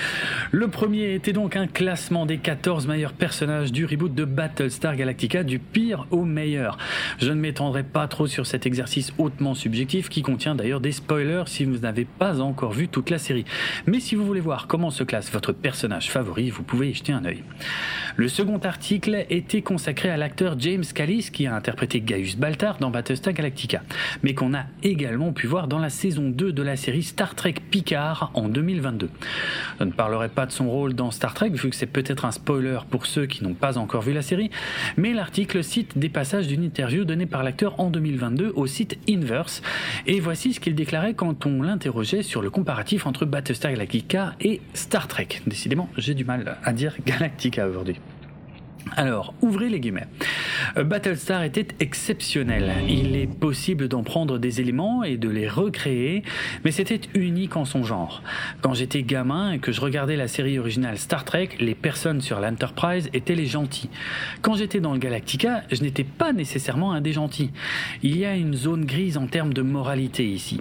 Le 0.52 0.68
premier 0.68 1.14
était 1.14 1.32
donc 1.32 1.56
un 1.56 1.66
classement 1.66 2.24
des 2.24 2.38
14 2.38 2.86
meilleurs 2.86 3.14
personnages 3.14 3.72
du 3.72 3.84
reboot 3.84 4.14
de 4.14 4.24
Battlestar 4.24 4.94
Galactica, 4.94 5.42
du 5.42 5.58
pire 5.58 6.06
au 6.12 6.24
meilleur. 6.24 6.78
Je 7.18 7.30
ne 7.30 7.40
m'étendrai 7.40 7.82
pas 7.82 8.06
trop 8.06 8.28
sur 8.28 8.46
cet 8.46 8.66
exercice 8.66 9.12
hautement 9.18 9.54
subjectif 9.54 10.08
qui 10.08 10.22
contient 10.22 10.54
d'ailleurs 10.54 10.80
des 10.80 10.92
spoilers 10.92 11.42
si 11.46 11.64
vous 11.64 11.78
n'avez 11.78 12.04
pas 12.04 12.40
encore 12.40 12.72
vu 12.72 12.86
toute 12.86 13.10
la 13.10 13.18
série. 13.18 13.44
Voulez 14.28 14.40
voir 14.40 14.66
comment 14.66 14.90
se 14.90 15.04
classe 15.04 15.32
votre 15.32 15.52
personnage 15.52 16.10
favori, 16.10 16.50
vous 16.50 16.62
pouvez 16.62 16.90
y 16.90 16.94
jeter 16.94 17.12
un 17.12 17.24
œil. 17.24 17.42
Le 18.16 18.28
second 18.28 18.58
article 18.58 19.24
était 19.30 19.62
consacré 19.62 20.10
à 20.10 20.18
l'acteur 20.18 20.54
James 20.58 20.84
Callis 20.94 21.30
qui 21.32 21.46
a 21.46 21.54
interprété 21.54 22.00
Gaius 22.00 22.36
Baltar 22.36 22.76
dans 22.78 22.90
Battlestar 22.90 23.32
Galactica, 23.32 23.82
mais 24.22 24.34
qu'on 24.34 24.52
a 24.52 24.64
également 24.82 25.32
pu 25.32 25.46
voir 25.46 25.66
dans 25.66 25.78
la 25.78 25.88
saison 25.88 26.28
2 26.28 26.52
de 26.52 26.62
la 26.62 26.76
série 26.76 27.04
Star 27.04 27.34
Trek 27.34 27.54
Picard 27.70 28.30
en 28.34 28.48
2022. 28.48 29.08
Je 29.80 29.84
ne 29.84 29.92
parlerai 29.92 30.28
pas 30.28 30.44
de 30.44 30.52
son 30.52 30.68
rôle 30.68 30.92
dans 30.92 31.10
Star 31.10 31.32
Trek 31.32 31.50
vu 31.50 31.70
que 31.70 31.76
c'est 31.76 31.86
peut-être 31.86 32.26
un 32.26 32.32
spoiler 32.32 32.80
pour 32.90 33.06
ceux 33.06 33.24
qui 33.24 33.42
n'ont 33.44 33.54
pas 33.54 33.78
encore 33.78 34.02
vu 34.02 34.12
la 34.12 34.22
série, 34.22 34.50
mais 34.98 35.14
l'article 35.14 35.64
cite 35.64 35.96
des 35.96 36.10
passages 36.10 36.48
d'une 36.48 36.64
interview 36.64 37.06
donnée 37.06 37.26
par 37.26 37.42
l'acteur 37.42 37.80
en 37.80 37.88
2022 37.88 38.52
au 38.56 38.66
site 38.66 38.98
Inverse, 39.08 39.62
et 40.06 40.20
voici 40.20 40.52
ce 40.52 40.60
qu'il 40.60 40.74
déclarait 40.74 41.14
quand 41.14 41.46
on 41.46 41.62
l'interrogeait 41.62 42.22
sur 42.22 42.42
le 42.42 42.50
comparatif 42.50 43.06
entre 43.06 43.24
Battlestar 43.24 43.72
Galactica 43.72 44.17
et 44.40 44.60
Star 44.74 45.08
Trek. 45.08 45.28
Décidément, 45.46 45.88
j'ai 45.96 46.14
du 46.14 46.24
mal 46.24 46.58
à 46.64 46.72
dire 46.72 46.96
Galactica 47.06 47.66
aujourd'hui. 47.66 48.00
Alors, 48.96 49.34
ouvrez 49.42 49.68
les 49.68 49.80
guillemets. 49.80 50.06
Euh, 50.76 50.84
Battlestar 50.84 51.42
était 51.42 51.68
exceptionnel. 51.80 52.72
Il 52.88 53.16
est 53.16 53.26
possible 53.26 53.88
d'en 53.88 54.02
prendre 54.02 54.38
des 54.38 54.60
éléments 54.60 55.02
et 55.02 55.16
de 55.16 55.28
les 55.28 55.48
recréer, 55.48 56.22
mais 56.64 56.70
c'était 56.70 57.00
unique 57.14 57.56
en 57.56 57.64
son 57.64 57.84
genre. 57.84 58.22
Quand 58.60 58.74
j'étais 58.74 59.02
gamin 59.02 59.52
et 59.52 59.58
que 59.58 59.72
je 59.72 59.80
regardais 59.80 60.16
la 60.16 60.28
série 60.28 60.58
originale 60.58 60.98
Star 60.98 61.24
Trek, 61.24 61.50
les 61.60 61.74
personnes 61.74 62.20
sur 62.20 62.40
l'Enterprise 62.40 63.08
étaient 63.12 63.34
les 63.34 63.46
gentils. 63.46 63.90
Quand 64.42 64.54
j'étais 64.54 64.80
dans 64.80 64.92
le 64.92 64.98
Galactica, 64.98 65.62
je 65.70 65.82
n'étais 65.82 66.04
pas 66.04 66.32
nécessairement 66.32 66.92
un 66.92 67.00
des 67.00 67.12
gentils. 67.12 67.50
Il 68.02 68.16
y 68.16 68.24
a 68.24 68.34
une 68.34 68.54
zone 68.54 68.84
grise 68.84 69.16
en 69.16 69.26
termes 69.26 69.52
de 69.54 69.62
moralité 69.62 70.26
ici. 70.26 70.60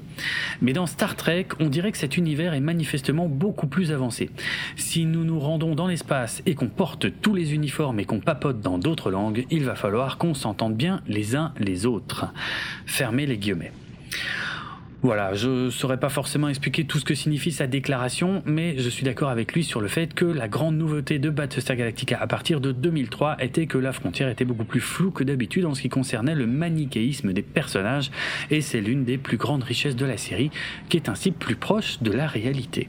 Mais 0.61 0.73
dans 0.73 0.85
Star 0.85 1.15
Trek, 1.15 1.47
on 1.59 1.69
dirait 1.69 1.91
que 1.91 1.97
cet 1.97 2.17
univers 2.17 2.53
est 2.53 2.59
manifestement 2.59 3.27
beaucoup 3.27 3.67
plus 3.67 3.91
avancé. 3.91 4.29
Si 4.75 5.05
nous 5.05 5.23
nous 5.23 5.39
rendons 5.39 5.75
dans 5.75 5.87
l'espace 5.87 6.41
et 6.45 6.55
qu'on 6.55 6.67
porte 6.67 7.07
tous 7.21 7.35
les 7.35 7.53
uniformes 7.53 7.99
et 7.99 8.05
qu'on 8.05 8.16
papote 8.19 8.61
dans 8.61 8.77
d'autres 8.77 9.11
langues, 9.11 9.45
il 9.49 9.63
va 9.63 9.75
falloir 9.75 10.17
qu'on 10.17 10.33
s'entende 10.33 10.75
bien 10.75 11.01
les 11.07 11.35
uns 11.35 11.53
les 11.59 11.85
autres. 11.85 12.25
Fermez 12.85 13.25
les 13.25 13.37
guillemets. 13.37 13.71
Voilà, 15.03 15.35
je 15.35 15.65
ne 15.65 15.69
saurais 15.69 15.99
pas 15.99 16.09
forcément 16.09 16.49
expliquer 16.49 16.85
tout 16.85 16.97
ce 16.97 17.05
que 17.05 17.13
signifie 17.13 17.51
sa 17.51 17.67
déclaration, 17.67 18.41
mais 18.45 18.79
je 18.79 18.89
suis 18.89 19.03
d'accord 19.03 19.29
avec 19.29 19.53
lui 19.53 19.63
sur 19.63 19.79
le 19.79 19.87
fait 19.87 20.15
que 20.15 20.25
la 20.25 20.47
grande 20.47 20.75
nouveauté 20.75 21.19
de 21.19 21.29
Battlestar 21.29 21.75
Galactica 21.75 22.17
à 22.19 22.25
partir 22.25 22.59
de 22.59 22.71
2003 22.71 23.37
était 23.39 23.67
que 23.67 23.77
la 23.77 23.93
frontière 23.93 24.27
était 24.27 24.43
beaucoup 24.43 24.65
plus 24.65 24.81
floue 24.81 25.11
que 25.11 25.23
d'habitude 25.23 25.65
en 25.65 25.75
ce 25.75 25.83
qui 25.83 25.89
concernait 25.89 26.33
le 26.33 26.47
manichéisme 26.47 27.31
des 27.31 27.43
personnages, 27.43 28.09
et 28.49 28.61
c'est 28.61 28.81
l'une 28.81 29.05
des 29.05 29.19
plus 29.19 29.37
grandes 29.37 29.63
richesses 29.63 29.95
de 29.95 30.05
la 30.05 30.17
série, 30.17 30.49
qui 30.89 30.97
est 30.97 31.09
ainsi 31.09 31.29
plus 31.29 31.55
proche 31.55 32.01
de 32.01 32.11
la 32.11 32.25
réalité. 32.25 32.87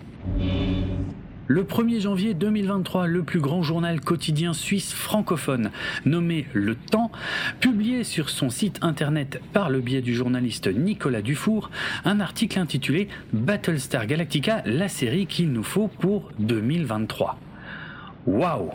Le 1.51 1.65
1er 1.65 2.01
janvier 2.01 2.35
2023, 2.35 3.07
le 3.07 3.23
plus 3.23 3.41
grand 3.41 3.63
journal 3.63 4.03
quotidien 4.03 4.53
suisse 4.53 4.93
francophone, 4.93 5.71
nommé 6.05 6.47
Le 6.53 6.75
Temps, 6.75 7.11
publiait 7.59 8.05
sur 8.05 8.29
son 8.29 8.51
site 8.51 8.79
internet 8.83 9.41
par 9.55 9.71
le 9.71 9.81
biais 9.81 10.03
du 10.03 10.15
journaliste 10.15 10.67
Nicolas 10.69 11.23
Dufour 11.23 11.71
un 12.05 12.21
article 12.21 12.59
intitulé 12.59 13.09
Battlestar 13.33 14.07
Galactica, 14.07 14.63
la 14.67 14.89
série 14.89 15.27
qu'il 15.27 15.51
nous 15.51 15.63
faut 15.63 15.89
pour 15.89 16.31
2023. 16.39 17.39
Waouh 18.27 18.71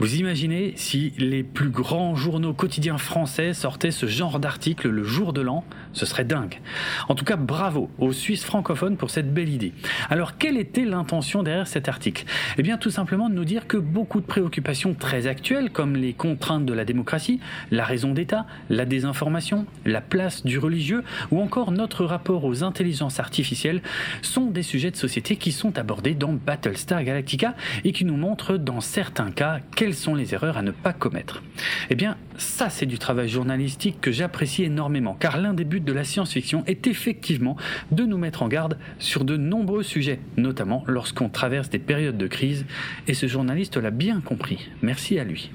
vous 0.00 0.14
imaginez 0.14 0.74
si 0.76 1.12
les 1.18 1.42
plus 1.42 1.70
grands 1.70 2.14
journaux 2.14 2.54
quotidiens 2.54 2.98
français 2.98 3.52
sortaient 3.52 3.90
ce 3.90 4.06
genre 4.06 4.38
d'article 4.38 4.88
le 4.88 5.02
jour 5.02 5.32
de 5.32 5.40
l'an 5.40 5.64
Ce 5.98 6.06
serait 6.06 6.24
dingue. 6.24 6.60
En 7.08 7.16
tout 7.16 7.24
cas, 7.24 7.34
bravo 7.34 7.90
aux 7.98 8.12
Suisses 8.12 8.44
francophones 8.44 8.96
pour 8.96 9.10
cette 9.10 9.34
belle 9.34 9.48
idée. 9.48 9.72
Alors, 10.10 10.38
quelle 10.38 10.56
était 10.56 10.84
l'intention 10.84 11.42
derrière 11.42 11.66
cet 11.66 11.88
article? 11.88 12.24
Eh 12.56 12.62
bien, 12.62 12.78
tout 12.78 12.90
simplement 12.90 13.28
de 13.28 13.34
nous 13.34 13.44
dire 13.44 13.66
que 13.66 13.76
beaucoup 13.76 14.20
de 14.20 14.26
préoccupations 14.26 14.94
très 14.94 15.26
actuelles, 15.26 15.70
comme 15.70 15.96
les 15.96 16.12
contraintes 16.12 16.64
de 16.64 16.72
la 16.72 16.84
démocratie, 16.84 17.40
la 17.72 17.84
raison 17.84 18.12
d'État, 18.12 18.46
la 18.70 18.84
désinformation, 18.84 19.66
la 19.84 20.00
place 20.00 20.46
du 20.46 20.60
religieux, 20.60 21.02
ou 21.32 21.40
encore 21.40 21.72
notre 21.72 22.04
rapport 22.04 22.44
aux 22.44 22.62
intelligences 22.62 23.18
artificielles, 23.18 23.82
sont 24.22 24.46
des 24.46 24.62
sujets 24.62 24.92
de 24.92 24.96
société 24.96 25.34
qui 25.34 25.50
sont 25.50 25.78
abordés 25.78 26.14
dans 26.14 26.32
Battlestar 26.32 27.02
Galactica 27.02 27.56
et 27.84 27.90
qui 27.90 28.04
nous 28.04 28.16
montrent 28.16 28.56
dans 28.56 28.80
certains 28.80 29.32
cas 29.32 29.58
quelles 29.74 29.94
sont 29.94 30.14
les 30.14 30.32
erreurs 30.32 30.58
à 30.58 30.62
ne 30.62 30.70
pas 30.70 30.92
commettre 30.92 31.42
Eh 31.90 31.96
bien, 31.96 32.16
ça 32.38 32.70
c'est 32.70 32.86
du 32.86 32.98
travail 32.98 33.28
journalistique 33.28 34.00
que 34.00 34.10
j'apprécie 34.10 34.64
énormément, 34.64 35.16
car 35.18 35.38
l'un 35.38 35.54
des 35.54 35.64
buts 35.64 35.80
de 35.80 35.92
la 35.92 36.04
science-fiction 36.04 36.64
est 36.66 36.86
effectivement 36.86 37.56
de 37.92 38.04
nous 38.04 38.18
mettre 38.18 38.42
en 38.42 38.48
garde 38.48 38.78
sur 38.98 39.24
de 39.24 39.36
nombreux 39.36 39.82
sujets, 39.82 40.20
notamment 40.36 40.84
lorsqu'on 40.86 41.28
traverse 41.28 41.68
des 41.70 41.78
périodes 41.78 42.18
de 42.18 42.26
crise, 42.26 42.64
et 43.06 43.14
ce 43.14 43.26
journaliste 43.26 43.76
l'a 43.76 43.90
bien 43.90 44.20
compris. 44.20 44.68
Merci 44.82 45.18
à 45.18 45.24
lui. 45.24 45.50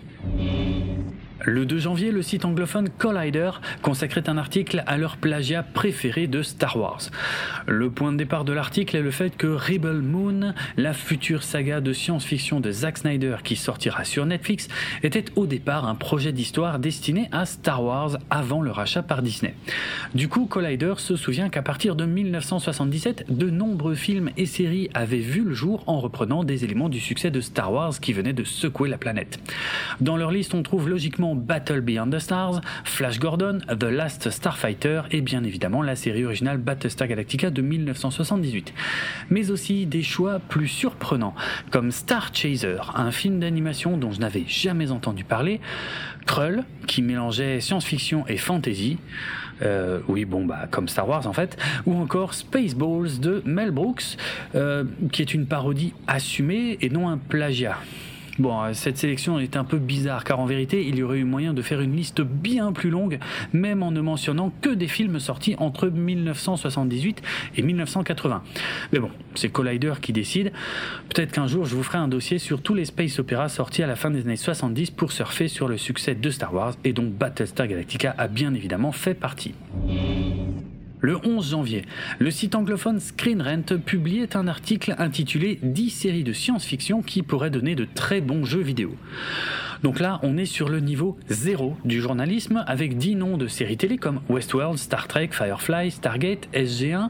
Le 1.41 1.65
2 1.65 1.77
janvier, 1.77 2.11
le 2.11 2.21
site 2.21 2.45
anglophone 2.45 2.89
Collider 2.89 3.51
consacrait 3.81 4.29
un 4.29 4.37
article 4.37 4.83
à 4.87 4.97
leur 4.97 5.17
plagiat 5.17 5.63
préféré 5.63 6.27
de 6.27 6.41
Star 6.41 6.77
Wars. 6.77 7.01
Le 7.67 7.89
point 7.89 8.11
de 8.11 8.17
départ 8.17 8.45
de 8.45 8.53
l'article 8.53 8.95
est 8.95 9.01
le 9.01 9.11
fait 9.11 9.35
que 9.35 9.47
Rebel 9.47 10.01
Moon, 10.01 10.53
la 10.77 10.93
future 10.93 11.43
saga 11.43 11.81
de 11.81 11.91
science-fiction 11.91 12.59
de 12.59 12.71
Zack 12.71 12.99
Snyder 12.99 13.37
qui 13.43 13.55
sortira 13.55 14.05
sur 14.05 14.25
Netflix, 14.25 14.69
était 15.03 15.25
au 15.35 15.45
départ 15.45 15.85
un 15.85 15.95
projet 15.95 16.31
d'histoire 16.31 16.79
destiné 16.79 17.27
à 17.31 17.45
Star 17.45 17.83
Wars 17.83 18.17
avant 18.29 18.61
le 18.61 18.71
rachat 18.71 19.03
par 19.03 19.21
Disney. 19.21 19.53
Du 20.15 20.29
coup, 20.29 20.45
Collider 20.45 20.93
se 20.97 21.15
souvient 21.15 21.49
qu'à 21.49 21.61
partir 21.61 21.95
de 21.95 22.05
1977, 22.05 23.25
de 23.29 23.49
nombreux 23.49 23.95
films 23.95 24.29
et 24.37 24.45
séries 24.45 24.89
avaient 24.93 25.17
vu 25.17 25.43
le 25.43 25.53
jour 25.53 25.83
en 25.87 25.99
reprenant 25.99 26.43
des 26.43 26.63
éléments 26.63 26.89
du 26.89 26.99
succès 26.99 27.31
de 27.31 27.41
Star 27.41 27.73
Wars 27.73 27.99
qui 27.99 28.13
venaient 28.13 28.33
de 28.33 28.43
secouer 28.43 28.87
la 28.87 28.97
planète. 28.97 29.39
Dans 29.99 30.15
leur 30.15 30.31
liste, 30.31 30.53
on 30.53 30.63
trouve 30.63 30.89
logiquement 30.89 31.32
Battle 31.35 31.81
Beyond 31.81 32.11
the 32.11 32.19
Stars, 32.19 32.61
Flash 32.83 33.19
Gordon, 33.19 33.59
The 33.67 33.83
Last 33.83 34.29
Starfighter 34.29 35.01
et 35.11 35.21
bien 35.21 35.43
évidemment 35.43 35.81
la 35.81 35.95
série 35.95 36.25
originale 36.25 36.57
Battlestar 36.57 37.07
Galactica 37.07 37.49
de 37.49 37.61
1978. 37.61 38.73
Mais 39.29 39.51
aussi 39.51 39.85
des 39.85 40.03
choix 40.03 40.39
plus 40.39 40.67
surprenants 40.67 41.35
comme 41.71 41.91
Star 41.91 42.33
Chaser, 42.33 42.77
un 42.95 43.11
film 43.11 43.39
d'animation 43.39 43.97
dont 43.97 44.11
je 44.11 44.19
n'avais 44.19 44.43
jamais 44.47 44.91
entendu 44.91 45.23
parler, 45.23 45.59
Krull 46.25 46.63
qui 46.87 47.01
mélangeait 47.01 47.61
science-fiction 47.61 48.25
et 48.27 48.37
fantasy, 48.37 48.97
euh, 49.61 49.99
oui, 50.07 50.25
bon, 50.25 50.45
bah, 50.45 50.67
comme 50.69 50.87
Star 50.87 51.07
Wars 51.07 51.27
en 51.27 51.33
fait, 51.33 51.57
ou 51.85 51.95
encore 51.95 52.33
Spaceballs 52.33 53.19
de 53.19 53.41
Mel 53.45 53.71
Brooks, 53.71 54.17
euh, 54.55 54.83
qui 55.11 55.21
est 55.21 55.33
une 55.33 55.45
parodie 55.45 55.93
assumée 56.07 56.77
et 56.81 56.89
non 56.89 57.09
un 57.09 57.17
plagiat. 57.17 57.77
Bon, 58.39 58.63
euh, 58.63 58.73
cette 58.73 58.97
sélection 58.97 59.39
est 59.39 59.55
un 59.55 59.63
peu 59.63 59.77
bizarre 59.77 60.23
car 60.23 60.39
en 60.39 60.45
vérité, 60.45 60.85
il 60.87 60.95
y 60.95 61.03
aurait 61.03 61.19
eu 61.19 61.23
moyen 61.23 61.53
de 61.53 61.61
faire 61.61 61.81
une 61.81 61.95
liste 61.95 62.21
bien 62.21 62.71
plus 62.71 62.89
longue, 62.89 63.19
même 63.53 63.83
en 63.83 63.91
ne 63.91 64.01
mentionnant 64.01 64.51
que 64.61 64.69
des 64.69 64.87
films 64.87 65.19
sortis 65.19 65.55
entre 65.59 65.87
1978 65.87 67.21
et 67.57 67.61
1980. 67.61 68.43
Mais 68.91 68.99
bon, 68.99 69.11
c'est 69.35 69.49
Collider 69.49 69.93
qui 70.01 70.13
décide. 70.13 70.51
Peut-être 71.09 71.31
qu'un 71.31 71.47
jour, 71.47 71.65
je 71.65 71.75
vous 71.75 71.83
ferai 71.83 71.99
un 71.99 72.07
dossier 72.07 72.39
sur 72.39 72.61
tous 72.61 72.73
les 72.73 72.85
space 72.85 73.19
opéras 73.19 73.49
sortis 73.49 73.83
à 73.83 73.87
la 73.87 73.95
fin 73.95 74.09
des 74.09 74.21
années 74.21 74.35
70 74.35 74.91
pour 74.91 75.11
surfer 75.11 75.47
sur 75.47 75.67
le 75.67 75.77
succès 75.77 76.15
de 76.15 76.29
Star 76.31 76.53
Wars 76.53 76.73
et 76.83 76.93
dont 76.93 77.07
Battlestar 77.07 77.67
Galactica 77.67 78.15
a 78.17 78.27
bien 78.27 78.53
évidemment 78.55 78.91
fait 78.91 79.13
partie. 79.13 79.53
Le 81.03 81.17
11 81.21 81.49
janvier, 81.49 81.81
le 82.19 82.31
site 82.31 82.55
anglophone 82.55 83.01
Screen 83.01 83.41
Rant 83.41 83.77
publiait 83.85 84.37
un 84.37 84.47
article 84.47 84.95
intitulé 84.97 85.59
10 85.61 85.89
séries 85.89 86.23
de 86.23 86.31
science-fiction 86.31 87.01
qui 87.01 87.23
pourraient 87.23 87.49
donner 87.49 87.75
de 87.75 87.85
très 87.93 88.21
bons 88.21 88.45
jeux 88.45 88.61
vidéo. 88.61 88.95
Donc 89.83 89.99
là, 89.99 90.19
on 90.23 90.37
est 90.37 90.45
sur 90.45 90.69
le 90.69 90.79
niveau 90.79 91.17
zéro 91.27 91.75
du 91.83 91.99
journalisme 91.99 92.63
avec 92.67 92.97
10 92.97 93.15
noms 93.15 93.37
de 93.37 93.47
séries 93.47 93.75
télé 93.75 93.97
comme 93.97 94.21
Westworld, 94.29 94.77
Star 94.77 95.09
Trek, 95.09 95.29
Firefly, 95.31 95.91
Stargate, 95.91 96.47
SG1, 96.53 97.09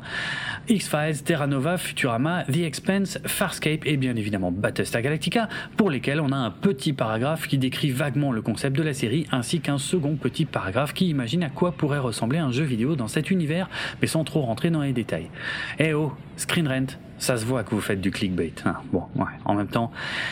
X-Files, 0.67 1.21
Terra 1.23 1.45
Nova, 1.45 1.77
Futurama, 1.77 2.45
The 2.45 2.57
Expanse, 2.57 3.19
Farscape 3.25 3.85
et 3.85 3.95
bien 3.95 4.15
évidemment 4.15 4.51
Battlestar 4.51 5.03
Galactica 5.03 5.49
pour 5.77 5.91
lesquels 5.91 6.19
on 6.19 6.31
a 6.31 6.35
un 6.35 6.49
petit 6.49 6.93
paragraphe 6.93 7.47
qui 7.47 7.59
décrit 7.59 7.91
vaguement 7.91 8.31
le 8.31 8.41
concept 8.41 8.75
de 8.75 8.83
la 8.83 8.95
série 8.95 9.27
ainsi 9.31 9.59
qu'un 9.59 9.77
second 9.77 10.15
petit 10.15 10.45
paragraphe 10.45 10.93
qui 10.93 11.09
imagine 11.09 11.43
à 11.43 11.49
quoi 11.49 11.73
pourrait 11.73 11.99
ressembler 11.99 12.39
un 12.39 12.51
jeu 12.51 12.63
vidéo 12.63 12.95
dans 12.95 13.07
cet 13.07 13.29
univers 13.29 13.69
mais 14.01 14.07
sans 14.07 14.23
trop 14.23 14.41
rentrer 14.41 14.71
dans 14.71 14.81
les 14.81 14.93
détails. 14.93 15.29
Eh 15.77 15.93
oh, 15.93 16.11
Screen 16.37 16.67
Rent, 16.67 16.97
ça 17.17 17.37
se 17.37 17.45
voit 17.45 17.63
que 17.63 17.73
vous 17.73 17.81
faites 17.81 18.01
du 18.01 18.11
clickbait. 18.11 18.53
Hein. 18.65 18.75
bon, 18.91 19.03
ouais, 19.15 19.31
en 19.45 19.55
même 19.55 19.67
temps, 19.67 19.91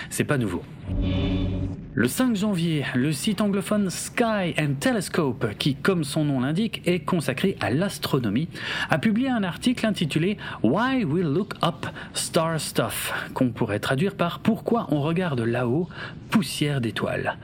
c'est 0.10 0.24
pas 0.24 0.38
nouveau. 0.38 0.64
Le 1.94 2.08
5 2.08 2.36
janvier, 2.36 2.86
le 2.96 3.12
site 3.12 3.42
anglophone 3.42 3.90
Sky 3.90 4.56
and 4.58 4.76
Telescope, 4.80 5.46
qui 5.58 5.76
comme 5.76 6.04
son 6.04 6.26
nom 6.26 6.40
l'indique 6.40 6.82
est 6.86 7.00
consacré 7.00 7.58
à 7.60 7.70
l'astronomie, 7.70 8.48
a 8.90 8.98
publié 8.98 9.30
un 9.30 9.44
article 9.44 9.86
intitulé 9.86 10.38
Why 10.64 11.04
We 11.04 11.24
Look 11.24 11.54
Up 11.64 11.86
Star 12.14 12.60
Stuff, 12.60 13.14
qu'on 13.34 13.50
pourrait 13.50 13.80
traduire 13.80 14.16
par 14.16 14.40
Pourquoi 14.40 14.88
on 14.90 15.02
regarde 15.02 15.42
là-haut 15.42 15.88
poussière 16.30 16.80
d'étoiles. 16.82 17.38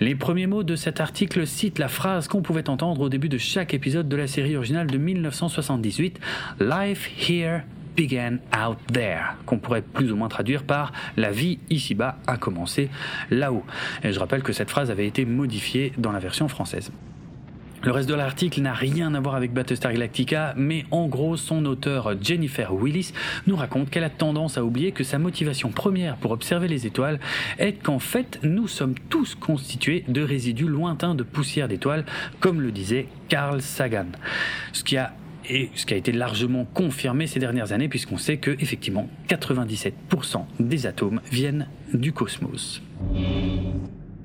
Les 0.00 0.16
premiers 0.16 0.48
mots 0.48 0.64
de 0.64 0.74
cet 0.74 1.00
article 1.00 1.46
citent 1.46 1.78
la 1.78 1.88
phrase 1.88 2.26
qu'on 2.26 2.42
pouvait 2.42 2.68
entendre 2.68 3.00
au 3.00 3.08
début 3.08 3.28
de 3.28 3.38
chaque 3.38 3.74
épisode 3.74 4.08
de 4.08 4.16
la 4.16 4.26
série 4.26 4.56
originale 4.56 4.88
de 4.88 4.98
1978, 4.98 6.18
Life 6.60 7.10
Here 7.28 7.62
began 7.96 8.38
out 8.54 8.78
there, 8.92 9.36
qu'on 9.46 9.58
pourrait 9.58 9.82
plus 9.82 10.12
ou 10.12 10.16
moins 10.16 10.28
traduire 10.28 10.64
par 10.64 10.92
la 11.16 11.30
vie 11.30 11.58
ici-bas 11.70 12.16
a 12.26 12.36
commencé 12.36 12.90
là-haut. 13.30 13.64
Et 14.02 14.12
je 14.12 14.18
rappelle 14.18 14.42
que 14.42 14.52
cette 14.52 14.70
phrase 14.70 14.90
avait 14.90 15.06
été 15.06 15.24
modifiée 15.24 15.92
dans 15.98 16.12
la 16.12 16.18
version 16.18 16.48
française. 16.48 16.90
Le 17.84 17.92
reste 17.92 18.08
de 18.08 18.14
l'article 18.14 18.62
n'a 18.62 18.72
rien 18.72 19.14
à 19.14 19.20
voir 19.20 19.34
avec 19.34 19.52
Battlestar 19.52 19.92
Galactica, 19.92 20.54
mais 20.56 20.86
en 20.90 21.06
gros, 21.06 21.36
son 21.36 21.66
auteur 21.66 22.14
Jennifer 22.18 22.74
Willis 22.74 23.12
nous 23.46 23.56
raconte 23.56 23.90
qu'elle 23.90 24.04
a 24.04 24.10
tendance 24.10 24.56
à 24.56 24.64
oublier 24.64 24.92
que 24.92 25.04
sa 25.04 25.18
motivation 25.18 25.68
première 25.68 26.16
pour 26.16 26.30
observer 26.30 26.66
les 26.66 26.86
étoiles 26.86 27.20
est 27.58 27.74
qu'en 27.74 27.98
fait, 27.98 28.38
nous 28.42 28.68
sommes 28.68 28.94
tous 29.10 29.34
constitués 29.34 30.02
de 30.08 30.22
résidus 30.22 30.66
lointains 30.66 31.14
de 31.14 31.22
poussière 31.22 31.68
d'étoiles, 31.68 32.06
comme 32.40 32.62
le 32.62 32.72
disait 32.72 33.06
Carl 33.28 33.60
Sagan. 33.60 34.06
Ce 34.72 34.82
qui 34.82 34.96
a 34.96 35.12
et 35.48 35.70
ce 35.74 35.86
qui 35.86 35.94
a 35.94 35.96
été 35.96 36.12
largement 36.12 36.64
confirmé 36.64 37.26
ces 37.26 37.40
dernières 37.40 37.72
années 37.72 37.88
puisqu'on 37.88 38.18
sait 38.18 38.38
que 38.38 38.50
effectivement 38.60 39.08
97% 39.28 39.92
des 40.60 40.86
atomes 40.86 41.20
viennent 41.30 41.68
du 41.92 42.12
cosmos. 42.12 42.82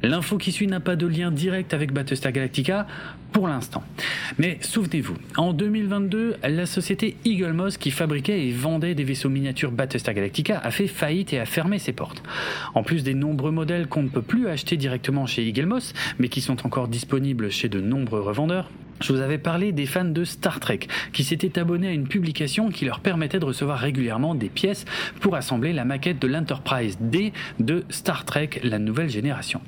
L'info 0.02 0.38
qui 0.38 0.54
suit 0.54 0.68
n'a 0.68 0.80
pas 0.80 0.96
de 0.96 1.06
lien 1.06 1.30
direct 1.30 1.74
avec 1.74 1.92
Battlestar 1.92 2.32
Galactica 2.32 2.88
pour 3.34 3.50
l'instant. 3.50 3.84
Mais 4.38 4.58
souvenez-vous, 4.62 5.16
en 5.36 5.52
2022, 5.52 6.38
la 6.42 6.66
société 6.66 7.18
Eagle 7.26 7.52
Moss 7.52 7.78
qui 7.78 7.92
fabriquait 7.92 8.48
et 8.48 8.52
vendait 8.52 8.96
des 8.96 9.04
vaisseaux 9.04 9.28
miniatures 9.28 9.72
Battlestar 9.72 10.14
Galactica 10.14 10.58
a 10.60 10.72
fait 10.72 10.88
faillite 10.88 11.34
et 11.34 11.40
a 11.40 11.46
fermé 11.46 11.80
ses 11.80 11.92
portes. 11.92 12.24
En 12.76 12.84
plus 12.84 13.04
des 13.04 13.14
nombreux 13.14 13.52
modèles 13.52 13.88
qu'on 13.88 14.04
ne 14.04 14.10
peut 14.10 14.22
plus 14.22 14.48
acheter 14.48 14.78
directement 14.78 15.26
chez 15.26 15.46
Eagle 15.46 15.66
Moss, 15.66 15.94
mais 16.18 16.30
qui 16.30 16.40
sont 16.40 16.66
encore 16.66 16.88
disponibles 16.88 17.52
chez 17.52 17.68
de 17.68 17.82
nombreux 17.82 18.22
revendeurs, 18.22 18.72
je 19.02 19.14
vous 19.14 19.22
avais 19.22 19.38
parlé 19.38 19.72
des 19.72 19.86
fans 19.86 20.04
de 20.04 20.24
Star 20.24 20.60
Trek 20.60 20.80
qui 21.14 21.24
s'étaient 21.24 21.58
abonnés 21.58 21.88
à 21.88 21.92
une 21.92 22.08
publication 22.08 22.70
qui 22.70 22.86
leur 22.86 23.00
permettait 23.00 23.40
de 23.40 23.46
recevoir 23.46 23.80
régulièrement 23.80 24.36
des 24.36 24.50
pièces 24.50 24.86
pour 25.22 25.36
assembler 25.36 25.72
la 25.72 25.86
maquette 25.86 26.20
de 26.20 26.28
l'Enterprise 26.28 26.98
D 27.00 27.32
de 27.60 27.86
Star 27.90 28.26
Trek, 28.26 28.50
la 28.64 28.78
nouvelle 28.78 29.10
génération. 29.10 29.62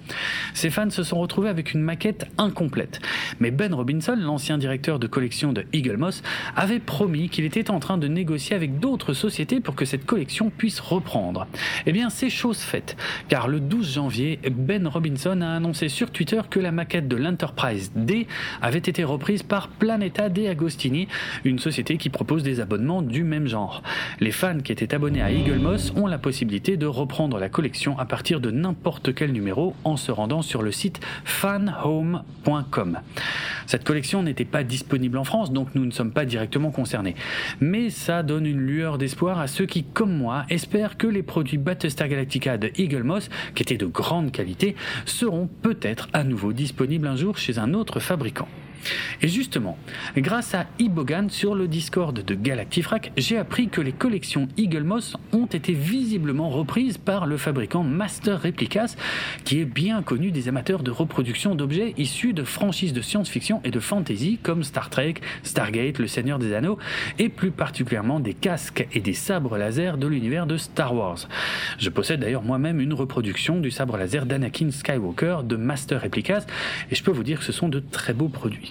Ces 0.54 0.70
fans 0.70 0.90
se 0.90 1.04
sont 1.04 1.20
retrouvés 1.20 1.50
avec 1.50 1.74
une 1.74 1.82
maquette 1.82 2.28
incomplète. 2.38 3.00
Mais 3.40 3.52
Ben 3.52 3.74
Robinson, 3.74 4.18
l'ancien 4.20 4.58
directeur 4.58 5.00
de 5.00 5.08
collection 5.08 5.54
de 5.54 5.66
Eagle 5.72 5.98
Moss, 5.98 6.24
avait 6.56 6.80
promis 6.80 7.30
qu'il 7.30 7.46
était 7.46 7.72
en 7.72 7.80
train 7.80 7.98
de 7.98 8.08
négocier 8.08 8.56
avec 8.56 8.80
d'autres 8.80 9.14
sociétés 9.14 9.62
pour 9.62 9.76
que 9.76 9.86
cette 9.86 10.06
collection 10.06 10.50
puisse 10.50 10.80
reprendre. 10.80 11.48
Eh 11.86 11.94
bien, 11.94 12.10
c'est 12.10 12.30
chose 12.30 12.60
faite, 12.60 12.98
car 13.30 13.48
le 13.48 13.60
12 13.60 13.94
janvier, 13.94 14.40
Ben 14.52 14.88
Robinson 14.88 15.40
a 15.42 15.52
annoncé 15.52 15.88
sur 15.88 16.12
Twitter 16.12 16.42
que 16.50 16.60
la 16.60 16.72
maquette 16.72 17.08
de 17.08 17.16
l'Enterprise 17.16 17.92
D 17.96 18.28
avait 18.62 18.80
été 18.80 19.04
reprise 19.04 19.21
prise 19.22 19.44
par 19.44 19.70
Planeta 19.70 20.28
de 20.28 20.48
Agostini, 20.48 21.08
une 21.46 21.60
société 21.60 21.98
qui 21.98 22.10
propose 22.10 22.44
des 22.44 22.60
abonnements 22.60 23.04
du 23.04 23.24
même 23.24 23.48
genre. 23.48 23.84
Les 24.20 24.32
fans 24.32 24.60
qui 24.60 24.72
étaient 24.72 24.94
abonnés 24.94 25.22
à 25.22 25.32
Eagle 25.32 25.60
Moss 25.60 25.94
ont 25.96 26.08
la 26.08 26.18
possibilité 26.18 26.76
de 26.76 26.88
reprendre 26.88 27.38
la 27.38 27.48
collection 27.48 27.98
à 28.00 28.06
partir 28.06 28.42
de 28.42 28.50
n'importe 28.50 29.14
quel 29.14 29.32
numéro 29.32 29.76
en 29.84 29.96
se 29.96 30.12
rendant 30.12 30.42
sur 30.42 30.64
le 30.64 30.72
site 30.72 31.00
fanhome.com. 31.24 32.98
Cette 33.68 33.84
collection 33.84 34.24
n'était 34.24 34.44
pas 34.44 34.64
disponible 34.64 35.20
en 35.20 35.24
France, 35.24 35.54
donc 35.54 35.70
nous 35.76 35.86
ne 35.86 35.92
sommes 35.92 36.12
pas 36.12 36.26
directement 36.26 36.72
concernés. 36.72 37.16
Mais 37.60 37.92
ça 37.92 38.24
donne 38.24 38.48
une 38.48 38.60
lueur 38.60 38.98
d'espoir 38.98 39.40
à 39.40 39.46
ceux 39.48 39.68
qui, 39.68 39.84
comme 39.84 40.18
moi, 40.18 40.46
espèrent 40.50 40.98
que 40.98 41.08
les 41.08 41.24
produits 41.24 41.60
Battlestar 41.60 42.08
Galactica 42.08 42.58
de 42.58 42.72
Eagle 42.78 43.04
Moss, 43.04 43.30
qui 43.54 43.62
étaient 43.62 43.78
de 43.78 43.86
grande 43.86 44.32
qualité, 44.32 44.76
seront 45.06 45.48
peut-être 45.62 46.10
à 46.12 46.24
nouveau 46.24 46.54
disponibles 46.54 47.08
un 47.08 47.16
jour 47.16 47.38
chez 47.38 47.60
un 47.60 47.76
autre 47.76 48.00
fabricant. 48.00 48.48
Et 49.22 49.28
justement, 49.28 49.78
grâce 50.18 50.54
à 50.54 50.66
Ibogan 50.80 51.30
sur 51.30 51.56
le 51.56 51.68
Discord 51.68 52.20
de 52.20 52.36
Galactifrac, 52.36 53.12
j'ai 53.18 53.38
appris 53.38 53.68
que 53.68 53.82
les 53.82 53.92
collections 53.92 54.48
Eagle 54.58 54.84
Moss 54.84 55.16
ont 55.32 55.46
été 55.46 55.74
visiblement 55.74 56.50
reprises 56.50 56.98
par 56.98 57.26
le 57.26 57.38
fabricant 57.38 57.84
Master 57.84 58.42
Replicas, 58.42 58.96
qui 59.44 59.60
est 59.60 59.66
bien 59.66 60.02
connu 60.02 60.32
des 60.32 60.48
amateurs 60.48 60.84
de 60.84 60.92
reproduction 60.92 61.56
d'objets 61.56 61.94
issus 61.98 62.34
de 62.34 62.44
franchises 62.44 62.94
de 62.94 63.02
science-fiction 63.02 63.62
et 63.64 63.72
de 63.72 63.80
fantasy 63.80 64.40
comme 64.42 64.64
Star 64.64 64.90
Trek, 64.90 65.16
Stargate, 65.44 66.00
Le 66.00 66.08
Seigneur 66.08 66.40
des 66.40 66.54
Anneaux, 66.54 66.78
et 67.20 67.30
plus 67.30 67.52
particulièrement 67.52 68.20
des 68.20 68.34
casques 68.34 68.88
et 68.94 69.00
des 69.00 69.14
sabres 69.14 69.58
laser 69.58 69.98
de 69.98 70.08
l'univers 70.08 70.48
de 70.48 70.58
Star 70.58 70.96
Wars. 70.96 71.28
Je 71.78 71.90
possède 71.90 72.20
d'ailleurs 72.20 72.44
moi-même 72.44 72.80
une 72.80 72.94
reproduction 72.94 73.60
du 73.60 73.72
sabre 73.72 73.98
laser 73.98 74.26
d'Anakin 74.26 74.72
Skywalker 74.72 75.40
de 75.44 75.56
Master 75.56 76.02
Replicas, 76.02 76.46
et 76.90 76.96
je 76.96 77.04
peux 77.04 77.12
vous 77.12 77.24
dire 77.24 77.40
que 77.40 77.46
ce 77.46 77.52
sont 77.52 77.70
de 77.70 77.80
très 77.80 78.14
beaux 78.14 78.30
produits. 78.30 78.71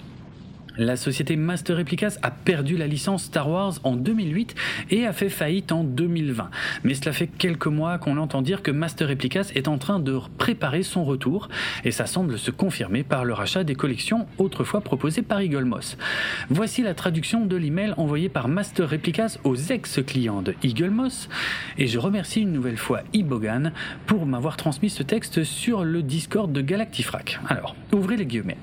La 0.77 0.95
société 0.95 1.35
Master 1.35 1.75
Replicas 1.75 2.17
a 2.21 2.31
perdu 2.31 2.77
la 2.77 2.87
licence 2.87 3.23
Star 3.23 3.49
Wars 3.49 3.73
en 3.83 3.97
2008 3.97 4.55
et 4.89 5.05
a 5.05 5.11
fait 5.11 5.29
faillite 5.29 5.73
en 5.73 5.83
2020. 5.83 6.49
Mais 6.85 6.93
cela 6.93 7.11
fait 7.11 7.27
quelques 7.27 7.67
mois 7.67 7.97
qu'on 7.97 8.17
entend 8.17 8.41
dire 8.41 8.61
que 8.61 8.71
Master 8.71 9.09
Replicas 9.09 9.51
est 9.53 9.67
en 9.67 9.77
train 9.77 9.99
de 9.99 10.17
préparer 10.37 10.83
son 10.83 11.03
retour 11.03 11.49
et 11.83 11.91
ça 11.91 12.05
semble 12.05 12.37
se 12.37 12.51
confirmer 12.51 13.03
par 13.03 13.25
le 13.25 13.33
rachat 13.33 13.65
des 13.65 13.75
collections 13.75 14.27
autrefois 14.37 14.79
proposées 14.79 15.23
par 15.23 15.41
Eagle 15.41 15.65
Moss. 15.65 15.97
Voici 16.49 16.83
la 16.83 16.93
traduction 16.93 17.45
de 17.45 17.57
l'email 17.57 17.93
envoyé 17.97 18.29
par 18.29 18.47
Master 18.47 18.89
Replicas 18.89 19.37
aux 19.43 19.55
ex-clients 19.55 20.41
de 20.41 20.55
Eagle 20.63 20.89
Moss 20.89 21.27
et 21.77 21.87
je 21.87 21.99
remercie 21.99 22.41
une 22.41 22.53
nouvelle 22.53 22.77
fois 22.77 23.01
Ibogan 23.11 23.73
pour 24.05 24.25
m'avoir 24.25 24.55
transmis 24.55 24.89
ce 24.89 25.03
texte 25.03 25.43
sur 25.43 25.83
le 25.83 26.01
Discord 26.01 26.51
de 26.51 26.61
Galactifrac. 26.61 27.39
Alors, 27.49 27.75
ouvrez 27.91 28.15
les 28.15 28.25
guillemets. 28.25 28.57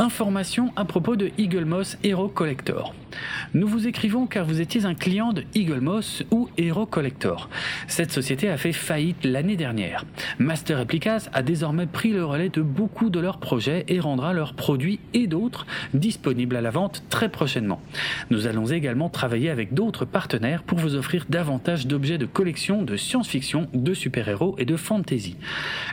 Information 0.00 0.70
à 0.76 0.84
propos 0.84 1.16
de 1.16 1.32
Eagle 1.38 1.64
Moss 1.64 1.98
Hero 2.04 2.28
Collector. 2.28 2.94
Nous 3.52 3.66
vous 3.66 3.88
écrivons 3.88 4.26
car 4.26 4.44
vous 4.44 4.60
étiez 4.60 4.84
un 4.84 4.94
client 4.94 5.32
de 5.32 5.42
Eagle 5.56 5.80
Moss 5.80 6.22
ou 6.30 6.48
Hero 6.56 6.86
Collector. 6.86 7.48
Cette 7.88 8.12
société 8.12 8.48
a 8.48 8.56
fait 8.56 8.72
faillite 8.72 9.24
l'année 9.24 9.56
dernière. 9.56 10.04
Master 10.38 10.78
Replicas 10.78 11.28
a 11.32 11.42
désormais 11.42 11.86
pris 11.86 12.12
le 12.12 12.24
relais 12.24 12.48
de 12.48 12.62
beaucoup 12.62 13.10
de 13.10 13.18
leurs 13.18 13.38
projets 13.38 13.84
et 13.88 13.98
rendra 13.98 14.32
leurs 14.32 14.54
produits 14.54 15.00
et 15.14 15.26
d'autres 15.26 15.66
disponibles 15.94 16.54
à 16.54 16.60
la 16.60 16.70
vente 16.70 17.02
très 17.08 17.28
prochainement. 17.28 17.80
Nous 18.30 18.46
allons 18.46 18.66
également 18.66 19.08
travailler 19.08 19.50
avec 19.50 19.74
d'autres 19.74 20.04
partenaires 20.04 20.62
pour 20.62 20.78
vous 20.78 20.94
offrir 20.94 21.26
davantage 21.28 21.88
d'objets 21.88 22.18
de 22.18 22.26
collection 22.26 22.82
de 22.82 22.96
science-fiction, 22.96 23.68
de 23.74 23.94
super-héros 23.94 24.54
et 24.58 24.64
de 24.64 24.76
fantasy. 24.76 25.36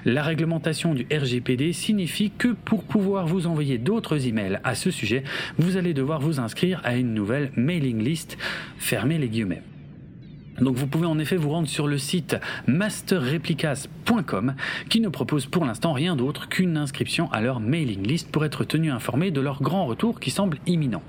La 0.03 0.21
réglementation 0.21 0.93
du 0.93 1.08
RGPD 1.12 1.73
signifie 1.73 2.32
que 2.38 2.49
pour 2.49 2.84
pouvoir 2.84 3.25
vous 3.25 3.47
envoyer 3.47 3.77
d'autres 3.77 3.94
d'autres 3.95 4.27
emails 4.27 4.60
à 4.65 4.75
ce 4.75 4.91
sujet, 4.91 5.23
vous 5.58 5.77
allez 5.77 5.93
devoir 5.93 6.19
vous 6.19 6.41
inscrire 6.41 6.81
à 6.84 6.97
une 6.97 7.13
nouvelle 7.13 7.51
mailing 7.55 8.03
list. 8.03 8.38
Fermez 8.77 9.17
les 9.17 9.29
guillemets. 9.29 9.62
Donc 10.61 10.75
vous 10.75 10.87
pouvez 10.87 11.05
en 11.05 11.19
effet 11.19 11.35
vous 11.35 11.49
rendre 11.49 11.67
sur 11.67 11.87
le 11.87 11.97
site 11.97 12.37
masterreplicas.com 12.67 14.55
qui 14.89 15.01
ne 15.01 15.09
propose 15.09 15.45
pour 15.45 15.65
l'instant 15.65 15.93
rien 15.93 16.15
d'autre 16.15 16.47
qu'une 16.47 16.77
inscription 16.77 17.31
à 17.31 17.41
leur 17.41 17.59
mailing 17.59 18.05
list 18.05 18.29
pour 18.31 18.45
être 18.45 18.63
tenu 18.63 18.91
informé 18.91 19.31
de 19.31 19.41
leur 19.41 19.61
grand 19.61 19.85
retour 19.85 20.19
qui 20.19 20.31
semble 20.31 20.57
imminent. 20.65 21.01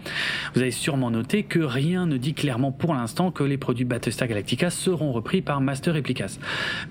Vous 0.55 0.61
avez 0.61 0.71
sûrement 0.71 1.11
noté 1.11 1.45
que 1.45 1.61
rien 1.61 2.07
ne 2.07 2.17
dit 2.17 2.35
clairement 2.35 2.73
pour 2.73 2.95
l'instant 2.95 3.31
que 3.31 3.45
les 3.45 3.59
produits 3.59 3.85
Battlestar 3.85 4.29
Galactica 4.29 4.71
seront 4.71 5.13
repris 5.13 5.43
par 5.43 5.61
Master 5.61 5.95
Replicas. 5.95 6.39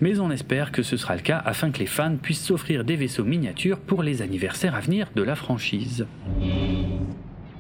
Mais 0.02 0.20
on 0.20 0.32
espère 0.32 0.72
que 0.72 0.84
ce 0.84 0.98
sera 0.98 1.16
le 1.16 1.22
cas 1.22 1.42
afin 1.46 1.72
que 1.72 1.80
les 1.80 1.86
fans 1.86 2.16
puissent 2.16 2.44
s'offrir 2.46 2.84
des 2.84 2.96
vaisseaux 2.96 3.26
miniatures 3.26 3.80
pour 3.80 4.04
les 4.04 4.22
anniversaires 4.22 4.76
à 4.76 4.80
venir 4.80 5.08
de 5.16 5.24
la 5.24 5.36
franchise. 5.36 6.06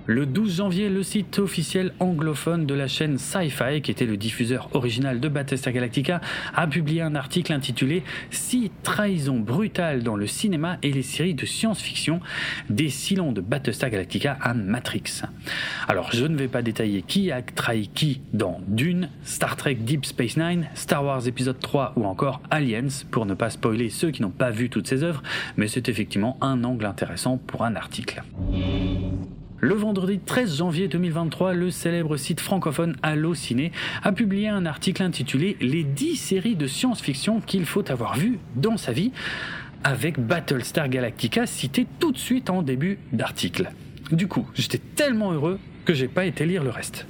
Le 0.08 0.28
12 0.28 0.58
janvier, 0.58 0.90
le 0.90 1.02
site 1.02 1.40
officiel 1.40 1.92
anglophone 2.00 2.68
de 2.68 2.76
la 2.76 2.88
chaîne 2.88 3.18
Sci-Fi, 3.18 3.82
qui 3.82 3.90
était 3.90 4.06
le 4.06 4.18
diffuseur 4.18 4.70
original 4.74 5.20
de 5.20 5.28
Battlestar 5.28 5.74
Galactica, 5.74 6.22
a 6.54 6.68
publié 6.68 7.02
un 7.02 7.16
article 7.16 7.52
intitulé 7.52 8.04
Six 8.30 8.70
trahisons 8.84 9.40
brutales 9.40 10.04
dans 10.04 10.16
le 10.16 10.28
cinéma 10.28 10.78
et 10.84 10.92
les 10.92 11.02
séries 11.02 11.34
de 11.34 11.48
science-fiction, 11.48 12.20
des 12.70 12.90
silons 12.90 13.32
de 13.32 13.42
Battlestar 13.42 13.90
Galactica 13.90 14.38
à 14.42 14.54
Matrix. 14.54 15.24
Alors, 15.88 16.12
je 16.12 16.26
ne 16.26 16.38
vais 16.38 16.50
pas 16.50 16.62
détailler 16.62 17.02
qui 17.02 17.32
a 17.32 17.42
trahi 17.42 17.88
qui 17.88 18.22
dans 18.32 18.62
Dune, 18.68 19.10
Star 19.24 19.56
Trek 19.56 19.74
Deep 19.74 20.06
Space 20.06 20.38
Nine, 20.38 20.68
Star 20.76 21.04
Wars 21.04 21.28
épisode 21.28 21.60
3 21.60 21.94
ou 21.96 22.06
encore 22.06 22.42
Aliens, 22.52 23.06
pour 23.10 23.26
ne 23.26 23.34
pas 23.34 23.50
spoiler 23.50 23.90
ceux 23.90 24.12
qui 24.12 24.22
n'ont 24.22 24.30
pas 24.30 24.52
vu 24.52 24.70
toutes 24.70 24.88
ces 24.88 25.02
œuvres, 25.02 25.24
mais 25.58 25.68
c'est 25.68 25.90
effectivement 25.90 26.38
un 26.42 26.64
angle 26.64 26.86
intéressant 26.86 27.38
pour 27.38 27.64
un 27.64 27.76
article. 27.76 28.22
Le 29.62 29.74
vendredi 29.74 30.20
13 30.20 30.58
janvier 30.58 30.90
2023, 30.90 31.54
le 31.54 31.72
célèbre 31.72 32.18
site 32.18 32.42
francophone 32.42 32.98
Allociné 33.02 33.72
a 34.04 34.12
publié 34.12 34.50
un 34.50 34.66
article 34.66 35.02
intitulé 35.02 35.56
Les 35.62 35.84
10 35.84 36.18
séries 36.18 36.56
de 36.58 36.68
science-fiction 36.68 37.40
qu'il 37.40 37.66
faut 37.66 37.90
avoir 37.90 38.18
vues 38.18 38.38
dans 38.58 38.76
sa 38.76 38.92
vie, 38.92 39.14
avec 39.84 40.20
Battlestar 40.20 40.90
Galactica 40.90 41.46
cité 41.46 41.88
tout 42.00 42.12
de 42.12 42.18
suite 42.18 42.50
en 42.50 42.64
début 42.64 43.00
d'article. 43.14 43.72
Du 44.12 44.28
coup, 44.28 44.46
j'étais 44.56 44.82
tellement 44.96 45.32
heureux 45.32 45.58
que 45.86 45.94
j'ai 45.94 46.10
pas 46.10 46.26
été 46.26 46.46
lire 46.46 46.64
le 46.64 46.70
reste. 46.70 47.08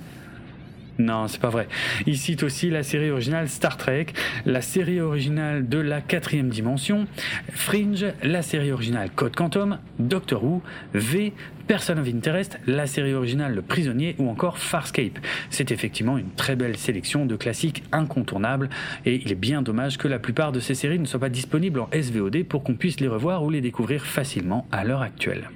Non, 0.97 1.27
c'est 1.27 1.41
pas 1.41 1.49
vrai. 1.49 1.67
Il 2.05 2.17
cite 2.17 2.43
aussi 2.43 2.69
la 2.69 2.84
série 2.84 3.12
originale 3.12 3.49
Star 3.49 3.77
Trek, 3.77 4.08
la 4.45 4.62
série 4.62 5.01
originale 5.01 5.67
de 5.67 5.77
la 5.77 6.01
quatrième 6.01 6.49
dimension, 6.49 7.08
Fringe, 7.51 8.05
la 8.23 8.41
série 8.41 8.71
originale 8.71 9.10
Code 9.13 9.36
Quantum, 9.36 9.79
Doctor 9.99 10.43
Who, 10.43 10.62
V, 10.93 11.34
Person 11.67 11.97
of 11.97 12.08
Interest, 12.08 12.60
la 12.67 12.88
série 12.88 13.13
originale 13.13 13.55
Le 13.55 13.62
Prisonnier 13.62 14.15
ou 14.19 14.29
encore 14.29 14.58
Farscape. 14.58 15.19
C'est 15.49 15.71
effectivement 15.71 16.17
une 16.17 16.29
très 16.29 16.55
belle 16.55 16.77
sélection 16.77 17.25
de 17.25 17.36
classiques 17.36 17.84
incontournables 17.91 18.69
et 19.05 19.15
il 19.15 19.31
est 19.31 19.36
bien 19.36 19.62
dommage 19.62 19.97
que 19.97 20.08
la 20.08 20.19
plupart 20.19 20.51
de 20.51 20.60
ces 20.60 20.75
séries 20.75 20.99
ne 20.99 21.05
soient 21.05 21.19
pas 21.19 21.29
disponibles 21.29 21.79
en 21.79 21.89
SVOD 21.91 22.43
pour 22.43 22.63
qu'on 22.63 22.75
puisse 22.75 22.99
les 22.99 23.08
revoir 23.08 23.43
ou 23.43 23.49
les 23.49 23.62
découvrir 23.62 24.05
facilement 24.05 24.67
à 24.71 24.84
l'heure 24.84 25.01
actuelle. 25.01 25.49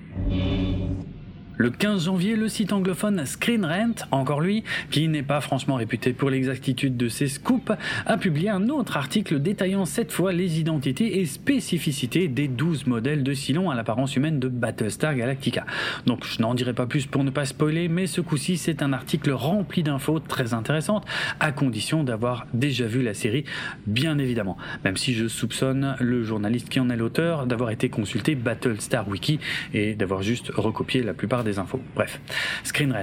Le 1.62 1.72
15 1.72 2.06
janvier, 2.06 2.38
le 2.38 2.48
site 2.48 2.72
anglophone 2.72 3.26
Screen 3.26 3.66
Rant, 3.66 4.08
encore 4.12 4.40
lui, 4.40 4.64
qui 4.92 5.10
n'est 5.10 5.24
pas 5.24 5.42
franchement 5.42 5.76
réputé 5.76 6.14
pour 6.14 6.30
l'exactitude 6.30 6.96
de 6.96 7.10
ses 7.10 7.28
scoops, 7.28 7.74
a 8.06 8.18
publié 8.18 8.48
un 8.48 8.70
autre 8.70 8.96
article 8.96 9.42
détaillant 9.42 9.84
cette 9.84 10.14
fois 10.14 10.32
les 10.32 10.62
identités 10.62 11.20
et 11.20 11.26
spécificités 11.26 12.30
des 12.30 12.48
12 12.48 12.88
modèles 12.88 13.24
de 13.24 13.34
Cylon 13.34 13.70
à 13.70 13.76
l'apparence 13.76 14.16
humaine 14.16 14.40
de 14.40 14.48
Battlestar 14.48 15.14
Galactica. 15.16 15.66
Donc 16.06 16.26
je 16.26 16.42
n'en 16.42 16.54
dirai 16.54 16.72
pas 16.72 16.86
plus 16.86 17.08
pour 17.08 17.26
ne 17.26 17.30
pas 17.30 17.44
spoiler, 17.44 17.90
mais 17.90 18.08
ce 18.08 18.22
coup-ci 18.22 18.56
c'est 18.56 18.82
un 18.82 18.94
article 18.94 19.32
rempli 19.32 19.84
d'infos 19.84 20.22
très 20.22 20.54
intéressantes, 20.54 21.06
à 21.42 21.52
condition 21.52 22.06
d'avoir 22.06 22.48
déjà 22.54 22.86
vu 22.86 23.02
la 23.02 23.14
série, 23.14 23.44
bien 23.86 24.18
évidemment. 24.18 24.56
Même 24.86 24.96
si 24.96 25.14
je 25.14 25.28
soupçonne 25.28 25.98
le 26.00 26.24
journaliste 26.24 26.70
qui 26.70 26.80
en 26.80 26.90
est 26.90 26.96
l'auteur 26.96 27.48
d'avoir 27.48 27.72
été 27.72 27.90
consulté 27.90 28.36
Battlestar 28.36 29.10
Wiki 29.10 29.42
et 29.74 29.94
d'avoir 29.94 30.22
juste 30.22 30.52
recopié 30.56 31.04
la 31.04 31.14
plupart 31.14 31.44
des 31.44 31.49
infos. 31.58 31.80
Bref, 31.96 32.20
Screen 32.64 32.94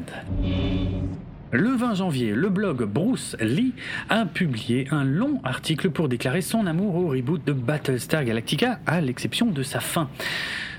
Le 1.50 1.70
20 1.70 1.94
janvier, 1.94 2.32
le 2.32 2.48
blog 2.48 2.84
Bruce 2.84 3.36
Lee 3.40 3.72
a 4.08 4.26
publié 4.26 4.86
un 4.90 5.04
long 5.04 5.40
article 5.42 5.90
pour 5.90 6.08
déclarer 6.08 6.42
son 6.42 6.66
amour 6.66 6.96
au 6.96 7.08
reboot 7.08 7.44
de 7.44 7.52
Battlestar 7.52 8.24
Galactica, 8.24 8.78
à 8.86 9.00
l'exception 9.00 9.46
de 9.46 9.62
sa 9.62 9.80
fin. 9.80 10.08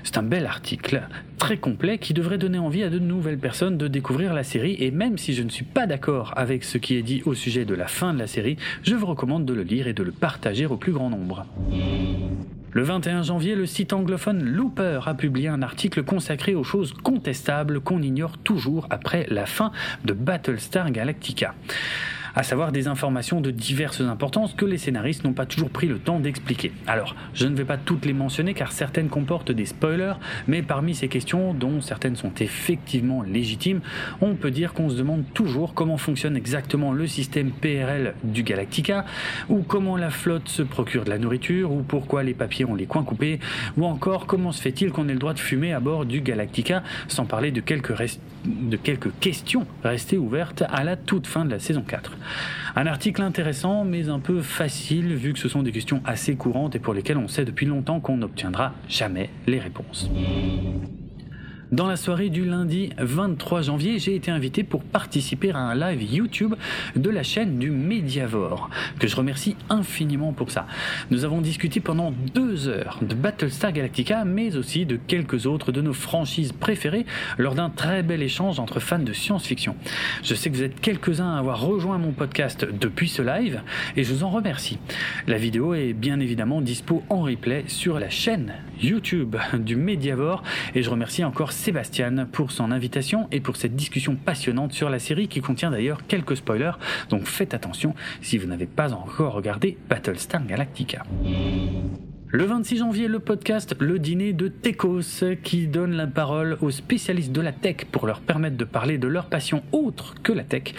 C'est 0.04 0.16
un 0.16 0.22
bel 0.22 0.46
article, 0.46 1.02
très 1.36 1.58
complet, 1.58 1.98
qui 1.98 2.14
devrait 2.14 2.38
donner 2.38 2.58
envie 2.58 2.82
à 2.82 2.88
de 2.88 2.98
nouvelles 2.98 3.38
personnes 3.38 3.76
de 3.76 3.88
découvrir 3.88 4.32
la 4.32 4.44
série, 4.44 4.76
et 4.78 4.90
même 4.90 5.18
si 5.18 5.34
je 5.34 5.42
ne 5.42 5.50
suis 5.50 5.64
pas 5.64 5.86
d'accord 5.86 6.32
avec 6.36 6.64
ce 6.64 6.78
qui 6.78 6.96
est 6.96 7.02
dit 7.02 7.22
au 7.26 7.34
sujet 7.34 7.64
de 7.64 7.74
la 7.74 7.88
fin 7.88 8.14
de 8.14 8.18
la 8.18 8.26
série, 8.26 8.56
je 8.82 8.94
vous 8.94 9.06
recommande 9.06 9.44
de 9.44 9.52
le 9.52 9.62
lire 9.62 9.86
et 9.86 9.92
de 9.92 10.02
le 10.02 10.12
partager 10.12 10.64
au 10.64 10.76
plus 10.76 10.92
grand 10.92 11.10
nombre. 11.10 11.46
Le 12.72 12.82
21 12.82 13.22
janvier, 13.22 13.54
le 13.54 13.64
site 13.64 13.94
anglophone 13.94 14.44
Looper 14.44 15.00
a 15.06 15.14
publié 15.14 15.48
un 15.48 15.62
article 15.62 16.02
consacré 16.02 16.54
aux 16.54 16.64
choses 16.64 16.92
contestables 16.92 17.80
qu'on 17.80 18.02
ignore 18.02 18.36
toujours 18.36 18.86
après 18.90 19.26
la 19.30 19.46
fin 19.46 19.72
de 20.04 20.12
Battlestar 20.12 20.90
Galactica 20.90 21.54
à 22.38 22.44
savoir 22.44 22.70
des 22.70 22.86
informations 22.86 23.40
de 23.40 23.50
diverses 23.50 24.00
importances 24.00 24.54
que 24.54 24.64
les 24.64 24.78
scénaristes 24.78 25.24
n'ont 25.24 25.32
pas 25.32 25.44
toujours 25.44 25.70
pris 25.70 25.88
le 25.88 25.98
temps 25.98 26.20
d'expliquer. 26.20 26.70
Alors, 26.86 27.16
je 27.34 27.48
ne 27.48 27.56
vais 27.56 27.64
pas 27.64 27.76
toutes 27.76 28.06
les 28.06 28.12
mentionner 28.12 28.54
car 28.54 28.70
certaines 28.70 29.08
comportent 29.08 29.50
des 29.50 29.66
spoilers, 29.66 30.14
mais 30.46 30.62
parmi 30.62 30.94
ces 30.94 31.08
questions, 31.08 31.52
dont 31.52 31.80
certaines 31.80 32.14
sont 32.14 32.30
effectivement 32.38 33.22
légitimes, 33.22 33.80
on 34.20 34.36
peut 34.36 34.52
dire 34.52 34.72
qu'on 34.72 34.88
se 34.88 34.94
demande 34.94 35.24
toujours 35.34 35.74
comment 35.74 35.96
fonctionne 35.96 36.36
exactement 36.36 36.92
le 36.92 37.08
système 37.08 37.50
PRL 37.50 38.14
du 38.22 38.44
Galactica, 38.44 39.04
ou 39.48 39.62
comment 39.62 39.96
la 39.96 40.10
flotte 40.10 40.48
se 40.48 40.62
procure 40.62 41.02
de 41.02 41.10
la 41.10 41.18
nourriture, 41.18 41.72
ou 41.72 41.82
pourquoi 41.82 42.22
les 42.22 42.34
papiers 42.34 42.64
ont 42.66 42.76
les 42.76 42.86
coins 42.86 43.02
coupés, 43.02 43.40
ou 43.76 43.84
encore 43.84 44.26
comment 44.28 44.52
se 44.52 44.62
fait-il 44.62 44.92
qu'on 44.92 45.08
ait 45.08 45.12
le 45.12 45.18
droit 45.18 45.34
de 45.34 45.40
fumer 45.40 45.72
à 45.72 45.80
bord 45.80 46.06
du 46.06 46.20
Galactica, 46.20 46.84
sans 47.08 47.24
parler 47.24 47.50
de 47.50 47.60
quelques, 47.60 47.96
de 48.44 48.76
quelques 48.76 49.10
questions 49.20 49.66
restées 49.82 50.18
ouvertes 50.18 50.62
à 50.68 50.84
la 50.84 50.96
toute 50.96 51.26
fin 51.26 51.44
de 51.44 51.50
la 51.50 51.58
saison 51.58 51.82
4. 51.82 52.16
Un 52.76 52.86
article 52.86 53.22
intéressant 53.22 53.84
mais 53.84 54.08
un 54.08 54.20
peu 54.20 54.42
facile 54.42 55.14
vu 55.14 55.32
que 55.32 55.38
ce 55.38 55.48
sont 55.48 55.62
des 55.62 55.72
questions 55.72 56.00
assez 56.04 56.36
courantes 56.36 56.74
et 56.74 56.78
pour 56.78 56.94
lesquelles 56.94 57.18
on 57.18 57.28
sait 57.28 57.44
depuis 57.44 57.66
longtemps 57.66 58.00
qu'on 58.00 58.18
n'obtiendra 58.18 58.74
jamais 58.88 59.30
les 59.46 59.58
réponses. 59.58 60.10
Dans 61.70 61.86
la 61.86 61.96
soirée 61.96 62.30
du 62.30 62.46
lundi 62.46 62.88
23 62.96 63.60
janvier, 63.60 63.98
j'ai 63.98 64.14
été 64.14 64.30
invité 64.30 64.62
pour 64.62 64.82
participer 64.82 65.50
à 65.50 65.58
un 65.58 65.74
live 65.74 66.02
YouTube 66.02 66.54
de 66.96 67.10
la 67.10 67.22
chaîne 67.22 67.58
du 67.58 67.70
Mediavore, 67.70 68.70
que 68.98 69.06
je 69.06 69.14
remercie 69.14 69.54
infiniment 69.68 70.32
pour 70.32 70.50
ça. 70.50 70.66
Nous 71.10 71.26
avons 71.26 71.42
discuté 71.42 71.80
pendant 71.80 72.14
deux 72.34 72.68
heures 72.68 72.98
de 73.02 73.14
Battlestar 73.14 73.72
Galactica, 73.72 74.24
mais 74.24 74.56
aussi 74.56 74.86
de 74.86 74.96
quelques 74.96 75.44
autres 75.44 75.70
de 75.70 75.82
nos 75.82 75.92
franchises 75.92 76.52
préférées 76.52 77.04
lors 77.36 77.54
d'un 77.54 77.68
très 77.68 78.02
bel 78.02 78.22
échange 78.22 78.58
entre 78.58 78.80
fans 78.80 78.98
de 78.98 79.12
science-fiction. 79.12 79.76
Je 80.22 80.34
sais 80.34 80.48
que 80.48 80.56
vous 80.56 80.62
êtes 80.62 80.80
quelques-uns 80.80 81.34
à 81.34 81.38
avoir 81.38 81.60
rejoint 81.60 81.98
mon 81.98 82.12
podcast 82.12 82.66
depuis 82.80 83.10
ce 83.10 83.20
live, 83.20 83.60
et 83.94 84.04
je 84.04 84.14
vous 84.14 84.24
en 84.24 84.30
remercie. 84.30 84.78
La 85.26 85.36
vidéo 85.36 85.74
est 85.74 85.92
bien 85.92 86.18
évidemment 86.18 86.62
dispo 86.62 87.02
en 87.10 87.20
replay 87.20 87.64
sur 87.66 87.98
la 87.98 88.08
chaîne 88.08 88.54
YouTube 88.80 89.36
du 89.58 89.76
Mediavore, 89.76 90.42
et 90.74 90.82
je 90.82 90.88
remercie 90.88 91.24
encore 91.24 91.52
Sébastien 91.58 92.24
pour 92.30 92.52
son 92.52 92.70
invitation 92.70 93.26
et 93.32 93.40
pour 93.40 93.56
cette 93.56 93.74
discussion 93.74 94.14
passionnante 94.14 94.72
sur 94.72 94.88
la 94.88 95.00
série 95.00 95.26
qui 95.26 95.40
contient 95.40 95.72
d'ailleurs 95.72 96.06
quelques 96.06 96.36
spoilers, 96.36 96.78
donc 97.10 97.24
faites 97.24 97.52
attention 97.52 97.94
si 98.22 98.38
vous 98.38 98.46
n'avez 98.46 98.66
pas 98.66 98.92
encore 98.92 99.34
regardé 99.34 99.76
Battlestar 99.88 100.46
Galactica. 100.46 101.02
Le 102.30 102.44
26 102.44 102.76
janvier, 102.76 103.08
le 103.08 103.20
podcast 103.20 103.74
Le 103.80 103.98
Dîner 103.98 104.34
de 104.34 104.48
Techos, 104.48 105.24
qui 105.42 105.66
donne 105.66 105.92
la 105.92 106.06
parole 106.06 106.58
aux 106.60 106.70
spécialistes 106.70 107.32
de 107.32 107.40
la 107.40 107.52
tech 107.52 107.86
pour 107.90 108.06
leur 108.06 108.20
permettre 108.20 108.58
de 108.58 108.66
parler 108.66 108.98
de 108.98 109.08
leur 109.08 109.30
passion 109.30 109.62
autre 109.72 110.14
que 110.22 110.32
la 110.32 110.44
tech, 110.44 110.74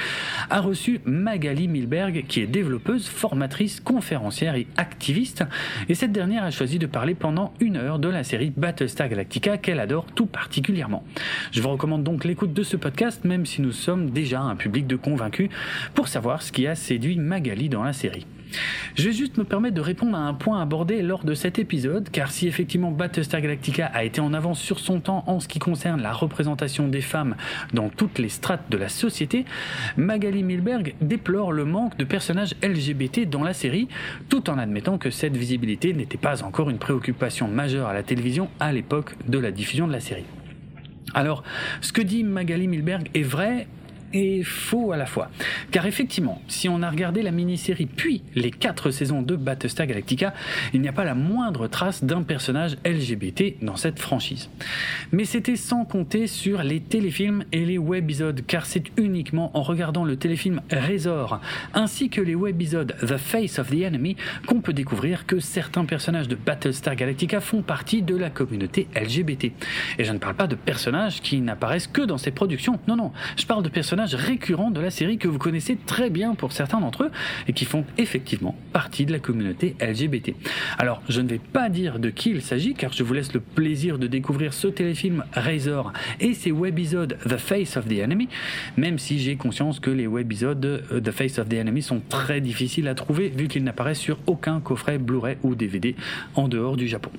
a 0.52 0.62
reçu 0.62 1.02
Magali 1.06 1.68
Milberg, 1.68 2.26
qui 2.28 2.42
est 2.42 2.46
développeuse, 2.46 3.08
formatrice, 3.08 3.80
conférencière 3.80 4.54
et 4.54 4.68
activiste. 4.78 5.44
Et 5.88 5.96
cette 5.96 6.12
dernière 6.12 6.44
a 6.44 6.52
choisi 6.52 6.78
de 6.78 6.86
parler 6.86 7.16
pendant 7.16 7.52
une 7.60 7.78
heure 7.78 7.98
de 7.98 8.10
la 8.10 8.24
série 8.24 8.54
Battlestar 8.56 9.10
Galactica 9.10 9.58
qu'elle 9.58 9.80
adore 9.80 10.06
tout 10.06 10.28
particulièrement. 10.28 11.04
Je 11.52 11.64
vous 11.64 11.70
recommande 11.70 12.04
donc 12.04 12.26
l'écoute 12.26 12.54
de 12.54 12.62
ce 12.62 12.78
podcast, 12.78 13.26
même 13.26 13.48
si 13.48 13.64
nous 13.64 13.72
sommes 13.72 14.12
déjà 14.12 14.40
un 14.40 14.56
public 14.56 14.86
de 14.86 14.98
convaincus, 14.98 15.50
pour 15.96 16.10
savoir 16.10 16.44
ce 16.44 16.52
qui 16.52 16.68
a 16.68 16.76
séduit 16.76 17.18
Magali 17.18 17.70
dans 17.70 17.84
la 17.84 17.94
série. 17.94 18.28
Je 18.96 19.04
vais 19.04 19.12
juste 19.12 19.38
me 19.38 19.44
permettre 19.44 19.76
de 19.76 19.82
répondre 19.82 20.18
à 20.18 20.22
un 20.22 20.34
point 20.34 20.62
abordé 20.62 21.02
lors 21.02 21.24
de 21.24 21.34
cet 21.34 21.60
épisode, 21.60 22.10
car 22.10 22.32
si 22.32 22.48
effectivement 22.48 22.92
Battlestar 22.92 23.42
Galactica 23.42 23.86
a 23.88 24.04
été 24.04 24.22
en 24.22 24.34
avance 24.34 24.60
sur 24.60 24.80
son 24.80 25.00
temps 25.00 25.24
en 25.28 25.40
ce 25.40 25.48
qui 25.48 25.60
concerne 25.60 26.02
la 26.02 26.14
représentation 26.14 26.88
des 26.88 27.02
femmes 27.02 27.36
dans 27.74 27.90
toutes 27.90 28.20
les 28.20 28.30
strates 28.30 28.70
de 28.70 28.78
la 28.78 28.90
société, 28.90 29.46
Magali 29.98 30.44
Milberg 30.44 30.96
déplore 31.02 31.52
le 31.52 31.66
manque 31.66 31.98
de 31.98 32.04
personnages 32.04 32.56
LGBT 32.64 33.30
dans 33.30 33.44
la 33.44 33.54
série, 33.54 33.88
tout 34.30 34.50
en 34.50 34.58
admettant 34.58 34.98
que 34.98 35.12
cette 35.12 35.38
visibilité 35.38 35.94
n'était 35.94 36.18
pas 36.18 36.44
encore 36.44 36.70
une 36.70 36.80
préoccupation 36.80 37.48
majeure 37.48 37.88
à 37.88 37.94
la 37.94 38.04
télévision 38.04 38.50
à 38.60 38.72
l'époque 38.72 39.16
de 39.28 39.38
la 39.38 39.52
diffusion 39.52 39.88
de 39.88 39.94
la 39.94 40.00
série. 40.00 40.26
Alors, 41.14 41.44
ce 41.82 41.92
que 41.92 42.02
dit 42.02 42.24
Magali 42.24 42.68
Milberg 42.68 43.10
est 43.14 43.24
vrai, 43.24 43.68
et 44.14 44.44
faux 44.44 44.92
à 44.92 44.98
la 44.98 45.06
fois. 45.06 45.30
Car 45.72 45.86
effectivement, 45.86 46.42
si 46.48 46.70
on 46.70 46.82
a 46.82 46.90
regardé 46.90 47.22
la 47.22 47.32
mini-série 47.32 47.86
puis 47.86 48.24
les 48.36 48.52
quatre 48.52 48.92
saisons 48.92 49.22
de 49.22 49.36
Battlestar 49.36 49.88
Galactica, 49.88 50.34
il 50.74 50.82
n'y 50.82 50.88
a 50.88 50.94
pas 50.94 51.04
la 51.04 51.16
moindre 51.16 51.68
trace 51.68 52.04
d'un 52.04 52.24
personnage 52.24 52.78
LGBT 52.86 53.64
dans 53.64 53.76
cette 53.76 54.00
franchise. 54.00 54.50
Mais 55.12 55.26
c'était 55.26 55.56
sans 55.56 55.86
compter 55.86 56.28
sur 56.28 56.64
les 56.64 56.80
téléfilms 56.80 57.44
et 57.52 57.66
les 57.66 57.78
webisodes, 57.78 58.42
car 58.46 58.66
c'est 58.66 58.84
uniquement 58.98 59.56
en 59.58 59.62
regardant 59.62 60.06
le 60.06 60.16
téléfilm 60.16 60.62
Razor 60.72 61.40
ainsi 61.74 62.10
que 62.10 62.22
les 62.22 62.36
webisodes 62.36 62.96
The 63.02 63.18
Face 63.18 63.60
of 63.60 63.70
the 63.70 63.82
Enemy 63.82 64.16
qu'on 64.46 64.62
peut 64.62 64.74
découvrir 64.74 65.26
que 65.26 65.40
certains 65.40 65.86
personnages 65.86 66.28
de 66.28 66.36
Battlestar 66.36 66.96
Galactica 66.96 67.40
font 67.40 67.62
partie 67.62 68.02
de 68.02 68.16
la 68.16 68.30
communauté 68.30 68.88
LGBT. 68.96 69.52
Et 69.98 70.04
je 70.04 70.12
ne 70.12 70.18
parle 70.18 70.36
pas 70.36 70.48
de 70.48 70.56
personnages 70.56 71.22
qui 71.22 71.42
n'apparaissent 71.42 71.88
que 71.88 72.02
dans 72.02 72.18
ces 72.18 72.32
productions, 72.32 72.80
non 72.88 72.96
non, 72.96 73.12
je 73.38 73.46
parle 73.46 73.64
de 73.64 73.70
personnages 73.70 73.99
récurrents 74.06 74.72
de 74.72 74.80
la 74.80 74.90
série 74.90 75.18
que 75.18 75.28
vous 75.28 75.38
connaissez 75.38 75.78
très 75.86 76.10
bien 76.10 76.36
pour 76.36 76.52
certains 76.52 76.80
d'entre 76.80 77.04
eux 77.04 77.12
et 77.48 77.54
qui 77.54 77.66
font 77.66 77.86
effectivement 77.98 78.56
partie 78.74 79.06
de 79.06 79.12
la 79.12 79.20
communauté 79.20 79.76
LGBT. 79.82 80.34
Alors, 80.78 81.02
je 81.10 81.22
ne 81.22 81.28
vais 81.28 81.40
pas 81.40 81.70
dire 81.70 82.00
de 82.00 82.10
qui 82.10 82.32
il 82.32 82.42
s'agit 82.42 82.74
car 82.74 82.94
je 82.94 83.04
vous 83.04 83.14
laisse 83.14 83.34
le 83.34 83.40
plaisir 83.40 84.00
de 84.00 84.08
découvrir 84.08 84.54
ce 84.54 84.68
téléfilm 84.68 85.24
Razor 85.34 85.94
et 86.20 86.34
ses 86.34 86.52
webisodes 86.52 87.18
The 87.28 87.38
Face 87.38 87.78
of 87.78 87.88
the 87.88 88.00
Enemy, 88.00 88.30
même 88.78 89.00
si 89.00 89.20
j'ai 89.20 89.36
conscience 89.36 89.80
que 89.80 89.92
les 89.92 90.08
webisodes 90.08 90.66
euh, 90.66 91.02
The 91.02 91.12
Face 91.12 91.40
of 91.40 91.50
the 91.50 91.54
Enemy 91.54 91.82
sont 91.82 92.02
très 92.10 92.42
difficiles 92.42 92.88
à 92.88 92.96
trouver 92.96 93.30
vu 93.30 93.48
qu'ils 93.48 93.64
n'apparaissent 93.64 94.00
sur 94.00 94.20
aucun 94.28 94.60
coffret 94.60 94.98
Blu-ray 94.98 95.38
ou 95.44 95.56
DVD 95.56 95.96
en 96.36 96.48
dehors 96.48 96.78
du 96.78 96.88
Japon. 96.88 97.12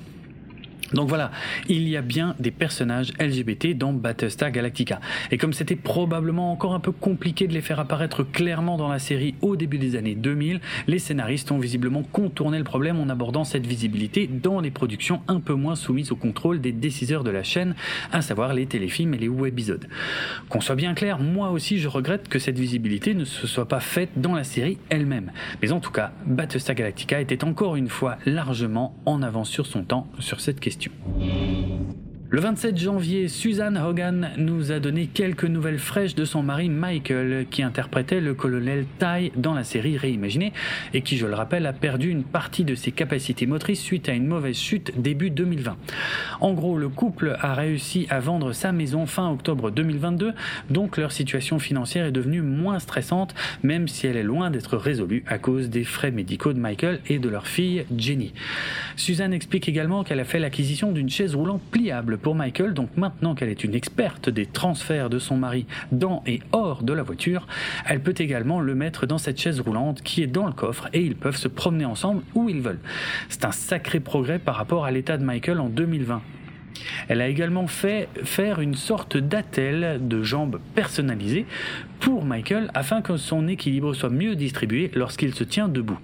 Donc 0.93 1.09
voilà, 1.09 1.31
il 1.69 1.89
y 1.89 1.97
a 1.97 2.03
bien 2.03 2.35
des 2.39 2.51
personnages 2.51 3.13
LGBT 3.21 3.77
dans 3.77 3.93
Battlestar 3.93 4.51
Galactica. 4.51 5.01
Et 5.31 5.39
comme 5.39 5.53
c'était 5.53 5.77
probablement 5.77 6.51
encore 6.51 6.75
un 6.75 6.81
peu 6.81 6.93
compliqué 6.93 7.47
de 7.47 7.53
les 7.53 7.61
faire 7.61 7.79
apparaître 7.79 8.25
clairement 8.25 8.77
dans 8.77 8.89
la 8.89 8.99
série 8.99 9.35
au 9.41 9.57
début 9.57 9.79
des 9.79 9.97
années 9.97 10.15
2000, 10.15 10.61
les 10.89 10.99
scénaristes 10.99 11.53
ont 11.53 11.59
visiblement 11.59 12.03
contourné 12.03 12.59
le 12.59 12.65
problème 12.65 12.99
en 12.99 13.09
abordant 13.09 13.45
cette 13.45 13.67
visibilité 13.67 14.27
dans 14.27 14.61
les 14.61 14.71
productions 14.71 15.23
un 15.29 15.41
peu 15.41 15.55
moins 15.55 15.77
soumises 15.77 16.11
au 16.11 16.17
contrôle 16.17 16.61
des 16.61 16.73
déciseurs 16.73 17.23
de 17.23 17.31
la 17.31 17.43
chaîne, 17.43 17.75
à 18.11 18.23
savoir 18.23 18.53
les 18.53 18.67
téléfilms 18.67 19.15
et 19.15 19.19
les 19.19 19.29
webisodes. 19.29 19.87
Qu'on 20.49 20.61
soit 20.61 20.75
bien 20.75 20.95
clair, 20.95 21.19
moi 21.21 21.51
aussi 21.51 21.79
je 21.79 21.89
regrette 21.89 22.29
que 22.29 22.39
cette 22.39 22.59
visibilité 22.59 23.15
ne 23.15 23.25
se 23.25 23.47
soit 23.47 23.69
pas 23.69 23.81
faite 23.81 24.11
dans 24.17 24.35
la 24.35 24.45
série 24.45 24.79
elle-même. 24.89 25.31
Mais 25.63 25.71
en 25.71 25.81
tout 25.81 25.93
cas, 25.93 26.13
Battlestar 26.27 26.75
Galactica 26.75 27.21
était 27.21 27.45
encore 27.45 27.77
une 27.77 27.89
fois 27.89 28.19
largement 28.27 28.97
en 29.07 29.23
avance 29.23 29.51
sur 29.51 29.67
son 29.67 29.85
temps 29.85 30.09
sur 30.19 30.41
cette 30.41 30.59
question. 30.59 30.80
podcast. 30.89 32.10
Le 32.33 32.41
27 32.41 32.79
janvier, 32.79 33.27
Suzanne 33.27 33.77
Hogan 33.77 34.31
nous 34.37 34.71
a 34.71 34.79
donné 34.79 35.09
quelques 35.09 35.47
nouvelles 35.47 35.81
fraîches 35.81 36.15
de 36.15 36.25
son 36.25 36.45
mari 36.45 36.69
Michael, 36.69 37.47
qui 37.51 37.65
interprétait 37.65 38.21
le 38.21 38.35
colonel 38.35 38.85
Ty 39.01 39.33
dans 39.35 39.53
la 39.53 39.65
série 39.65 39.99
réimaginée 39.99 40.53
et 40.95 41.03
qui, 41.03 41.17
je 41.17 41.27
le 41.27 41.35
rappelle, 41.35 41.67
a 41.67 41.73
perdu 41.73 42.09
une 42.09 42.23
partie 42.23 42.63
de 42.63 42.77
ses 42.77 42.93
capacités 42.93 43.47
motrices 43.47 43.81
suite 43.81 44.09
à 44.09 44.13
une 44.13 44.29
mauvaise 44.29 44.57
chute 44.57 44.93
début 44.97 45.31
2020. 45.31 45.77
En 46.41 46.53
gros, 46.53 46.79
le 46.79 46.89
couple 46.89 47.37
a 47.41 47.53
réussi 47.53 48.07
à 48.11 48.21
vendre 48.21 48.53
sa 48.53 48.71
maison 48.71 49.07
fin 49.07 49.29
octobre 49.29 49.73
2022, 49.73 50.33
donc 50.71 50.99
leur 50.99 51.11
situation 51.11 51.59
financière 51.59 52.07
est 52.07 52.13
devenue 52.13 52.43
moins 52.43 52.79
stressante, 52.79 53.35
même 53.65 53.89
si 53.89 54.07
elle 54.07 54.17
est 54.17 54.23
loin 54.23 54.53
d'être 54.53 54.77
résolue 54.77 55.25
à 55.27 55.39
cause 55.39 55.69
des 55.69 55.83
frais 55.83 56.13
médicaux 56.13 56.53
de 56.53 56.61
Michael 56.61 57.01
et 57.09 57.19
de 57.19 57.29
leur 57.29 57.49
fille 57.49 57.87
Jenny. 57.99 58.35
Suzanne 58.95 59.33
explique 59.33 59.69
également 59.69 60.05
qu'elle 60.05 60.21
a 60.21 60.25
fait 60.25 60.39
l'acquisition 60.39 60.93
d'une 60.93 61.11
chaise 61.11 61.35
roulante 61.35 61.63
pliable 61.73 62.19
pour 62.23 62.35
Michael, 62.35 62.75
donc 62.75 62.97
maintenant 62.97 63.35
qu'elle 63.35 63.49
est 63.49 63.65
une 63.65 63.75
experte 63.75 64.29
des 64.29 64.47
transferts 64.47 65.11
de 65.11 65.19
son 65.19 65.37
mari 65.37 65.67
dans 65.93 66.23
et 66.27 66.41
hors 66.53 66.83
de 66.83 66.93
la 66.93 67.03
voiture, 67.03 67.47
elle 67.87 68.01
peut 68.01 68.15
également 68.17 68.61
le 68.61 68.75
mettre 68.75 69.07
dans 69.07 69.19
cette 69.19 69.41
chaise 69.41 69.61
roulante 69.61 70.03
qui 70.03 70.23
est 70.23 70.27
dans 70.27 70.47
le 70.47 70.53
coffre 70.53 70.89
et 70.93 71.01
ils 71.01 71.17
peuvent 71.17 71.37
se 71.37 71.49
promener 71.49 71.85
ensemble 71.85 72.23
où 72.35 72.49
ils 72.49 72.61
veulent. 72.61 72.81
C'est 73.29 73.45
un 73.45 73.53
sacré 73.53 74.01
progrès 74.01 74.39
par 74.39 74.57
rapport 74.57 74.85
à 74.85 74.91
l'état 74.91 75.17
de 75.17 75.25
Michael 75.25 75.61
en 75.61 75.69
2020. 75.69 76.23
Elle 77.09 77.21
a 77.21 77.29
également 77.29 77.67
fait 77.67 78.09
faire 78.25 78.61
une 78.61 78.75
sorte 78.75 79.17
d'attelle 79.17 80.01
de 80.07 80.23
jambes 80.23 80.61
personnalisée 80.75 81.47
pour 81.99 82.25
Michael 82.25 82.71
afin 82.75 83.03
que 83.03 83.17
son 83.17 83.49
équilibre 83.49 83.95
soit 83.95 84.11
mieux 84.11 84.37
distribué 84.37 84.91
lorsqu'il 84.95 85.35
se 85.35 85.45
tient 85.45 85.69
debout. 85.69 85.99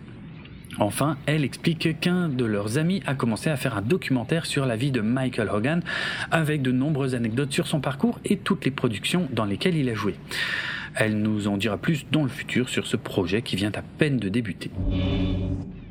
Enfin, 0.79 1.17
elle 1.27 1.45
explique 1.45 2.01
qu'un 2.01 2.29
de 2.29 2.45
leurs 2.45 2.79
amis 2.79 3.03
a 3.07 3.15
commencé 3.15 3.51
à 3.51 3.57
faire 3.57 3.77
un 3.77 3.83
documentaire 3.83 4.47
sur 4.47 4.67
la 4.67 4.77
vie 4.77 4.91
de 4.91 5.01
Michael 5.01 5.49
Hogan 5.49 5.83
avec 6.31 6.63
de 6.63 6.73
nombreuses 6.73 7.15
anecdotes 7.15 7.53
sur 7.53 7.67
son 7.67 7.81
parcours 7.81 8.21
et 8.25 8.37
toutes 8.37 8.65
les 8.65 8.71
productions 8.71 9.29
dans 9.33 9.45
lesquelles 9.45 9.77
il 9.77 9.89
a 9.89 9.95
joué. 9.95 10.17
Elle 10.95 11.19
nous 11.19 11.49
en 11.49 11.57
dira 11.57 11.77
plus 11.77 12.07
dans 12.11 12.23
le 12.23 12.29
futur 12.29 12.69
sur 12.69 12.87
ce 12.87 12.97
projet 12.97 13.43
qui 13.43 13.57
vient 13.57 13.73
à 13.75 13.83
peine 13.83 14.19
de 14.19 14.29
débuter. 14.29 14.71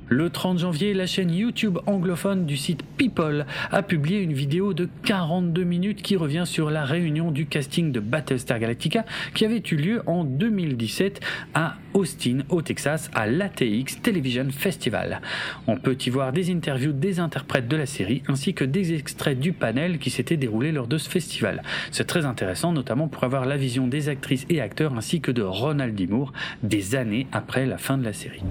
Le 0.07 0.29
30 0.29 0.59
janvier, 0.59 0.93
la 0.93 1.07
chaîne 1.07 1.33
YouTube 1.33 1.79
anglophone 1.87 2.45
du 2.45 2.57
site 2.57 2.83
People 2.95 3.47
a 3.71 3.81
publié 3.81 4.19
une 4.19 4.33
vidéo 4.33 4.75
de 4.75 4.87
42 5.03 5.63
minutes 5.63 6.03
qui 6.03 6.15
revient 6.15 6.43
sur 6.45 6.69
la 6.69 6.85
réunion 6.85 7.31
du 7.31 7.47
casting 7.47 7.91
de 7.91 7.99
Battlestar 7.99 8.59
Galactica 8.59 9.03
qui 9.33 9.45
avait 9.45 9.63
eu 9.71 9.75
lieu 9.75 10.03
en 10.05 10.23
2017 10.23 11.21
à 11.55 11.77
Austin, 11.95 12.39
au 12.49 12.61
Texas, 12.61 13.09
à 13.15 13.25
l'ATX 13.25 13.99
Television 14.03 14.47
Festival. 14.51 15.21
On 15.65 15.77
peut 15.77 15.97
y 16.05 16.11
voir 16.11 16.31
des 16.31 16.51
interviews 16.51 16.93
des 16.93 17.19
interprètes 17.19 17.67
de 17.67 17.75
la 17.75 17.87
série 17.87 18.21
ainsi 18.27 18.53
que 18.53 18.63
des 18.63 18.93
extraits 18.93 19.39
du 19.39 19.53
panel 19.53 19.97
qui 19.97 20.11
s'était 20.11 20.37
déroulé 20.37 20.71
lors 20.71 20.87
de 20.87 20.99
ce 20.99 21.09
festival. 21.09 21.63
C'est 21.89 22.05
très 22.05 22.25
intéressant, 22.25 22.73
notamment 22.73 23.07
pour 23.07 23.23
avoir 23.23 23.45
la 23.45 23.57
vision 23.57 23.87
des 23.87 24.07
actrices 24.07 24.45
et 24.49 24.61
acteurs 24.61 24.93
ainsi 24.95 25.19
que 25.19 25.31
de 25.31 25.41
Ronald 25.41 25.95
D. 25.95 26.05
Moore 26.05 26.31
des 26.61 26.93
années 26.93 27.25
après 27.31 27.65
la 27.65 27.79
fin 27.79 27.97
de 27.97 28.03
la 28.03 28.13
série. 28.13 28.43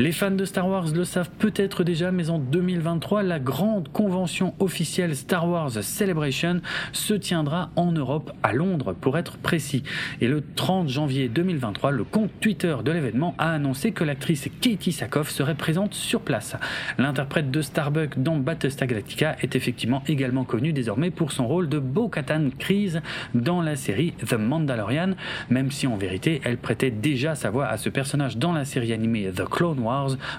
Les 0.00 0.12
fans 0.12 0.30
de 0.30 0.44
Star 0.44 0.68
Wars 0.68 0.86
le 0.94 1.02
savent 1.02 1.30
peut-être 1.40 1.82
déjà, 1.82 2.12
mais 2.12 2.30
en 2.30 2.38
2023, 2.38 3.24
la 3.24 3.40
grande 3.40 3.88
convention 3.88 4.54
officielle 4.60 5.16
Star 5.16 5.48
Wars 5.48 5.72
Celebration 5.82 6.60
se 6.92 7.14
tiendra 7.14 7.70
en 7.74 7.90
Europe, 7.90 8.30
à 8.44 8.52
Londres 8.52 8.92
pour 8.92 9.18
être 9.18 9.38
précis. 9.38 9.82
Et 10.20 10.28
le 10.28 10.44
30 10.54 10.88
janvier 10.88 11.28
2023, 11.28 11.90
le 11.90 12.04
compte 12.04 12.30
Twitter 12.40 12.76
de 12.84 12.92
l'événement 12.92 13.34
a 13.38 13.50
annoncé 13.50 13.90
que 13.90 14.04
l'actrice 14.04 14.48
Katie 14.60 14.92
Sackhoff 14.92 15.30
serait 15.30 15.56
présente 15.56 15.94
sur 15.94 16.20
place. 16.20 16.54
L'interprète 16.96 17.50
de 17.50 17.60
Starbuck 17.60 18.22
dans 18.22 18.36
Battlestar 18.36 18.86
Galactica 18.86 19.34
est 19.40 19.56
effectivement 19.56 20.04
également 20.06 20.44
connue 20.44 20.72
désormais 20.72 21.10
pour 21.10 21.32
son 21.32 21.48
rôle 21.48 21.68
de 21.68 21.80
Bo-Katan 21.80 22.50
Kryze 22.56 23.00
dans 23.34 23.62
la 23.62 23.74
série 23.74 24.12
The 24.24 24.34
Mandalorian, 24.34 25.14
même 25.50 25.72
si 25.72 25.88
en 25.88 25.96
vérité 25.96 26.40
elle 26.44 26.58
prêtait 26.58 26.92
déjà 26.92 27.34
sa 27.34 27.50
voix 27.50 27.66
à 27.66 27.76
ce 27.78 27.88
personnage 27.88 28.36
dans 28.36 28.52
la 28.52 28.64
série 28.64 28.92
animée 28.92 29.32
The 29.34 29.44
Clone 29.44 29.80
Wars 29.80 29.87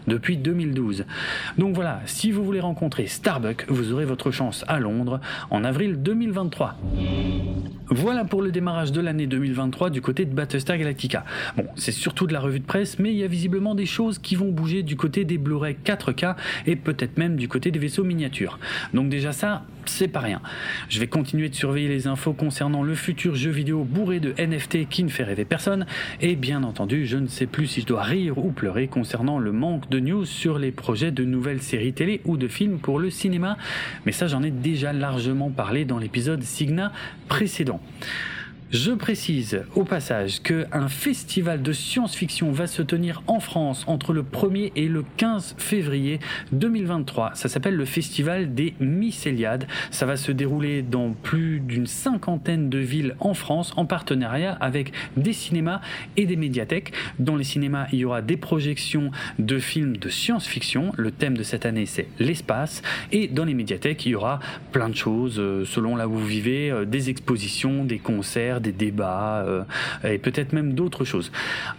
depuis 0.08 0.38
2012. 0.38 1.06
Donc 1.58 1.76
voilà, 1.76 2.02
si 2.06 2.32
vous 2.32 2.44
voulez 2.44 2.60
rencontrer 2.60 3.08
Starbuck, 3.08 3.66
vous 3.70 3.94
aurez 3.94 4.06
votre 4.06 4.32
chance 4.32 4.64
à 4.68 4.80
Londres 4.80 5.20
en 5.50 5.64
avril 5.64 6.02
2023. 6.02 6.76
Voilà 7.92 8.24
pour 8.24 8.42
le 8.42 8.52
démarrage 8.52 8.92
de 8.92 9.02
l'année 9.02 9.26
2023 9.26 9.90
du 9.90 10.02
côté 10.02 10.26
de 10.26 10.34
Battlestar 10.34 10.78
Galactica. 10.78 11.26
Bon, 11.58 11.66
c'est 11.76 11.92
surtout 11.92 12.28
de 12.28 12.34
la 12.34 12.40
revue 12.40 12.60
de 12.60 12.66
presse, 12.66 13.00
mais 13.00 13.12
il 13.12 13.18
y 13.18 13.24
a 13.24 13.28
visiblement 13.28 13.74
des 13.74 13.88
choses 13.88 14.20
qui 14.20 14.36
vont 14.36 14.52
bouger 14.52 14.84
du 14.84 14.96
côté 14.96 15.26
des 15.26 15.38
Blu-ray 15.38 15.78
4K 15.84 16.36
et 16.68 16.76
peut-être 16.76 17.18
même 17.18 17.36
du 17.36 17.48
côté 17.48 17.72
des 17.72 17.80
vaisseaux 17.80 18.04
miniatures. 18.04 18.60
Donc 18.94 19.10
déjà 19.10 19.32
ça, 19.32 19.64
c'est 19.86 20.08
pas 20.08 20.20
rien. 20.20 20.42
Je 20.90 21.00
vais 21.00 21.08
continuer 21.08 21.50
de 21.50 21.56
surveiller 21.56 21.88
les 21.88 22.08
infos 22.08 22.34
concernant 22.34 22.84
le 22.84 22.96
futur 22.96 23.36
jeu 23.36 23.52
vidéo 23.52 23.84
bourré 23.84 24.20
de 24.20 24.34
NFT 24.38 24.88
qui 24.90 25.04
ne 25.04 25.10
fait 25.10 25.24
rêver 25.24 25.46
personne, 25.46 25.86
et 26.22 26.36
bien 26.36 26.64
entendu, 26.64 27.06
je 27.06 27.18
ne 27.18 27.28
sais 27.28 27.46
plus 27.46 27.68
si 27.68 27.82
je 27.82 27.86
dois 27.86 28.04
rire 28.04 28.38
ou 28.38 28.52
pleurer 28.52 28.88
concernant 28.88 29.40
le 29.40 29.52
manque 29.52 29.90
de 29.90 30.00
news 30.00 30.26
sur 30.26 30.60
les 30.60 30.72
projets 30.72 31.12
de 31.12 31.24
nouvelles 31.24 31.62
séries 31.62 31.94
télé 31.94 32.22
ou 32.26 32.38
de 32.38 32.48
films 32.48 32.80
pour 32.80 33.00
le 33.00 33.10
cinéma, 33.10 33.58
mais 34.06 34.12
ça 34.12 34.28
j'en 34.28 34.44
ai 34.44 34.52
déjà 34.52 34.94
largement 34.94 35.50
parlé 35.50 35.86
dans 35.86 35.98
l'épisode 35.98 36.44
Signa 36.44 36.92
précédent. 37.28 37.82
Je 38.72 38.92
précise 38.92 39.64
au 39.74 39.84
passage 39.84 40.44
qu'un 40.44 40.90
festival 40.90 41.64
de 41.64 41.74
science-fiction 41.74 42.52
va 42.52 42.68
se 42.68 42.84
tenir 42.84 43.24
en 43.26 43.40
France 43.40 43.84
entre 43.88 44.14
le 44.14 44.22
1er 44.22 44.72
et 44.76 44.88
le 44.88 45.04
15 45.18 45.56
février 45.58 46.20
2023. 46.52 47.32
Ça 47.34 47.50
s'appelle 47.50 47.76
le 47.76 47.86
festival 47.86 48.54
des 48.54 48.76
Mycéliades. 48.80 49.66
Ça 49.90 50.06
va 50.06 50.18
se 50.18 50.32
dérouler 50.32 50.84
dans 50.84 51.14
plus 51.14 51.62
d'une 51.62 51.88
cinquantaine 51.88 52.70
de 52.70 52.78
villes 52.78 53.16
en 53.20 53.34
France 53.34 53.74
en 53.76 53.88
partenariat 53.88 54.56
avec 54.62 54.94
des 55.18 55.34
cinémas 55.34 55.82
et 56.16 56.28
des 56.28 56.36
médiathèques. 56.36 56.94
Dans 57.18 57.38
les 57.38 57.46
cinémas, 57.46 57.88
il 57.92 57.98
y 57.98 58.06
aura 58.06 58.22
des 58.22 58.38
projections 58.38 59.10
de 59.40 59.58
films 59.58 59.98
de 59.98 60.10
science-fiction. 60.10 60.92
Le 60.96 61.10
thème 61.10 61.36
de 61.36 61.42
cette 61.42 61.66
année, 61.66 61.88
c'est 61.88 62.08
l'espace. 62.20 62.84
Et 63.12 63.30
dans 63.30 63.46
les 63.46 63.56
médiathèques, 63.56 64.06
il 64.06 64.10
y 64.10 64.16
aura 64.16 64.40
plein 64.72 64.90
de 64.90 64.96
choses 64.96 65.40
euh, 65.40 65.66
selon 65.66 65.96
là 65.96 66.08
où 66.08 66.12
vous 66.12 66.28
vivez, 66.28 66.70
euh, 66.70 66.86
des 66.86 67.10
expositions, 67.10 67.84
des 67.84 67.98
concerts 67.98 68.59
des 68.60 68.72
débats 68.72 69.44
euh, 69.46 69.64
et 70.04 70.18
peut-être 70.18 70.54
même 70.54 70.74
d'autres 70.74 71.06
choses. 71.06 71.32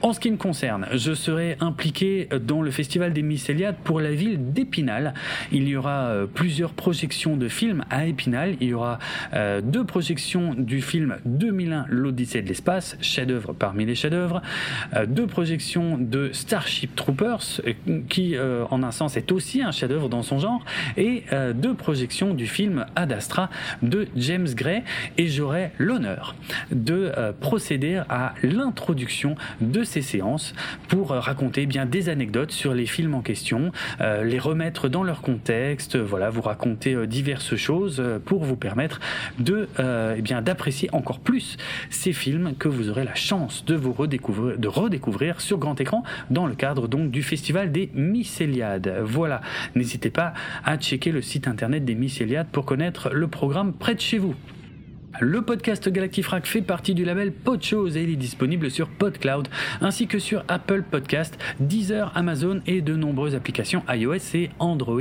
En 0.02 0.12
ce 0.12 0.20
qui 0.20 0.30
me 0.30 0.36
concerne, 0.36 0.86
je 0.92 1.12
serai 1.14 1.56
impliqué 1.60 2.28
dans 2.46 2.62
le 2.62 2.70
festival 2.70 3.12
des 3.12 3.22
Mycéliades 3.22 3.76
pour 3.84 4.00
la 4.00 4.12
ville 4.12 4.52
d'Épinal. 4.52 5.14
Il 5.52 5.68
y 5.68 5.76
aura 5.76 6.04
euh, 6.04 6.26
plusieurs 6.26 6.72
projections 6.72 7.36
de 7.36 7.48
films 7.48 7.84
à 7.90 8.06
Épinal. 8.06 8.56
Il 8.60 8.68
y 8.68 8.74
aura 8.74 8.98
euh, 9.34 9.60
deux 9.60 9.84
projections 9.84 10.54
du 10.54 10.80
film 10.80 11.16
2001 11.24 11.86
l'Odyssée 11.88 12.42
de 12.42 12.48
l'espace, 12.48 12.96
chef-d'œuvre 13.00 13.52
parmi 13.52 13.84
les 13.84 13.94
chefs-d'œuvre, 13.94 14.42
deux 15.06 15.26
projections 15.26 15.98
de 15.98 16.30
Starship 16.32 16.94
Troopers 16.94 17.60
qui 18.08 18.36
en 18.38 18.82
un 18.82 18.90
sens 18.90 19.16
est 19.16 19.32
aussi 19.32 19.62
un 19.62 19.72
chef-d'œuvre 19.72 20.08
dans 20.08 20.22
son 20.22 20.38
genre 20.38 20.64
et 20.96 21.24
deux 21.54 21.74
projections 21.74 22.34
du 22.34 22.46
film 22.46 22.86
Ad 22.96 23.12
Astra 23.12 23.50
de 23.82 24.06
James 24.16 24.48
Gray 24.54 24.82
et 25.18 25.28
j'aurai 25.28 25.72
l'honneur 25.78 26.34
de 26.72 27.12
euh, 27.16 27.32
procéder 27.32 28.00
à 28.08 28.34
l'introduction 28.42 29.34
de 29.60 29.84
ces 29.84 30.02
séances 30.02 30.54
pour 30.88 31.12
euh, 31.12 31.20
raconter 31.20 31.66
bien 31.66 31.86
des 31.86 32.08
anecdotes 32.08 32.52
sur 32.52 32.74
les 32.74 32.86
films 32.86 33.14
en 33.14 33.22
question, 33.22 33.72
euh, 34.00 34.24
les 34.24 34.38
remettre 34.38 34.88
dans 34.88 35.02
leur 35.02 35.22
contexte, 35.22 35.96
voilà, 35.96 36.30
vous 36.30 36.42
raconter 36.42 37.06
diverses 37.06 37.56
choses 37.56 38.02
pour 38.24 38.44
vous 38.44 38.56
permettre 38.56 39.00
de 39.38 39.68
eh 39.78 40.22
bien 40.22 40.42
d'apprécier 40.42 40.88
encore 40.92 41.20
plus 41.20 41.56
ces 41.90 42.12
films 42.12 42.54
que 42.58 42.68
vous 42.68 42.88
aurez 42.90 43.04
la 43.04 43.14
chance 43.14 43.64
de 43.64 43.74
vous 43.74 43.92
redécouvrir, 43.92 44.58
de 44.58 44.68
redécouvrir 44.68 45.40
sur 45.40 45.58
grand 45.58 45.80
écran 45.80 46.02
dans 46.30 46.46
le 46.46 46.54
cadre 46.54 46.88
donc 46.88 47.10
du 47.10 47.22
festival 47.22 47.72
des 47.72 47.90
Mycéliades. 47.94 49.00
Voilà, 49.02 49.40
n'hésitez 49.74 50.10
pas 50.10 50.34
à 50.64 50.76
checker 50.76 51.12
le 51.12 51.22
site 51.22 51.48
internet 51.48 51.84
des 51.84 51.94
Mycéliades 51.94 52.48
pour 52.50 52.64
connaître 52.64 53.10
le 53.10 53.28
programme 53.28 53.72
près 53.72 53.94
de 53.94 54.00
chez 54.00 54.18
vous. 54.18 54.34
Le 55.18 55.42
podcast 55.42 55.88
Galactifrac 55.88 56.46
fait 56.46 56.62
partie 56.62 56.94
du 56.94 57.04
label 57.04 57.32
Podchose 57.32 57.96
et 57.96 58.04
il 58.04 58.10
est 58.10 58.16
disponible 58.16 58.70
sur 58.70 58.88
PodCloud 58.88 59.48
ainsi 59.80 60.06
que 60.06 60.20
sur 60.20 60.44
Apple 60.46 60.84
Podcast, 60.88 61.36
Deezer, 61.58 62.12
Amazon 62.14 62.60
et 62.66 62.80
de 62.80 62.94
nombreuses 62.94 63.34
applications 63.34 63.82
iOS 63.88 64.34
et 64.34 64.50
Android. 64.60 65.00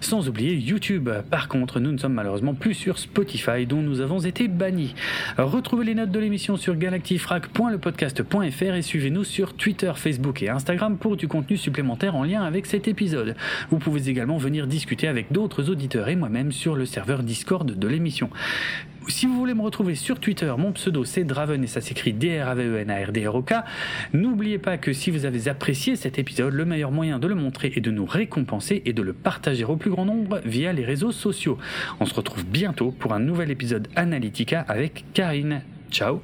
Sans 0.00 0.28
oublier 0.28 0.54
YouTube. 0.54 1.10
Par 1.30 1.48
contre, 1.48 1.78
nous 1.78 1.92
ne 1.92 1.98
sommes 1.98 2.14
malheureusement 2.14 2.54
plus 2.54 2.72
sur 2.72 2.98
Spotify 2.98 3.66
dont 3.66 3.82
nous 3.82 4.00
avons 4.00 4.20
été 4.20 4.48
bannis. 4.48 4.94
Retrouvez 5.36 5.84
les 5.84 5.94
notes 5.94 6.10
de 6.10 6.18
l'émission 6.18 6.56
sur 6.56 6.74
galactifrac.lepodcast.fr 6.76 8.74
et 8.74 8.82
suivez-nous 8.82 9.24
sur 9.24 9.54
Twitter, 9.54 9.92
Facebook 9.94 10.42
et 10.42 10.48
Instagram 10.48 10.96
pour 10.96 11.16
du 11.16 11.28
contenu 11.28 11.58
supplémentaire 11.58 12.16
en 12.16 12.24
lien 12.24 12.42
avec 12.42 12.64
cet 12.64 12.88
épisode. 12.88 13.36
Vous 13.70 13.78
pouvez 13.78 14.08
également 14.08 14.38
venir 14.38 14.66
discuter 14.66 15.06
avec 15.06 15.32
d'autres 15.32 15.68
auditeurs 15.68 16.08
et 16.08 16.16
moi-même 16.16 16.50
sur 16.50 16.74
le 16.74 16.86
serveur 16.86 17.22
Discord 17.22 17.70
de 17.70 17.88
l'émission. 17.88 18.30
Si 19.08 19.24
vous 19.24 19.34
voulez 19.34 19.54
me 19.54 19.62
retrouver 19.62 19.94
sur 19.94 20.20
Twitter, 20.20 20.52
mon 20.58 20.72
pseudo 20.72 21.02
c'est 21.02 21.24
Draven 21.24 21.64
et 21.64 21.66
ça 21.66 21.80
s'écrit 21.80 22.12
D-R-A-V-E-N-A-R-D-R-O-K. 22.12 23.54
N'oubliez 24.12 24.58
pas 24.58 24.76
que 24.76 24.92
si 24.92 25.10
vous 25.10 25.24
avez 25.24 25.48
apprécié 25.48 25.96
cet 25.96 26.18
épisode, 26.18 26.52
le 26.52 26.66
meilleur 26.66 26.92
moyen 26.92 27.18
de 27.18 27.26
le 27.26 27.34
montrer 27.34 27.72
et 27.74 27.80
de 27.80 27.90
nous 27.90 28.04
récompenser 28.04 28.82
et 28.84 28.92
de 28.92 29.02
le 29.02 29.14
partager 29.14 29.64
au 29.64 29.76
plus 29.76 29.90
grand 29.90 30.04
nombre 30.04 30.40
via 30.44 30.74
les 30.74 30.84
réseaux 30.84 31.12
sociaux. 31.12 31.56
On 32.00 32.04
se 32.04 32.14
retrouve 32.14 32.44
bientôt 32.44 32.90
pour 32.90 33.14
un 33.14 33.20
nouvel 33.20 33.50
épisode 33.50 33.88
Analytica 33.96 34.64
avec 34.68 35.04
Karine. 35.14 35.62
Ciao 35.90 36.20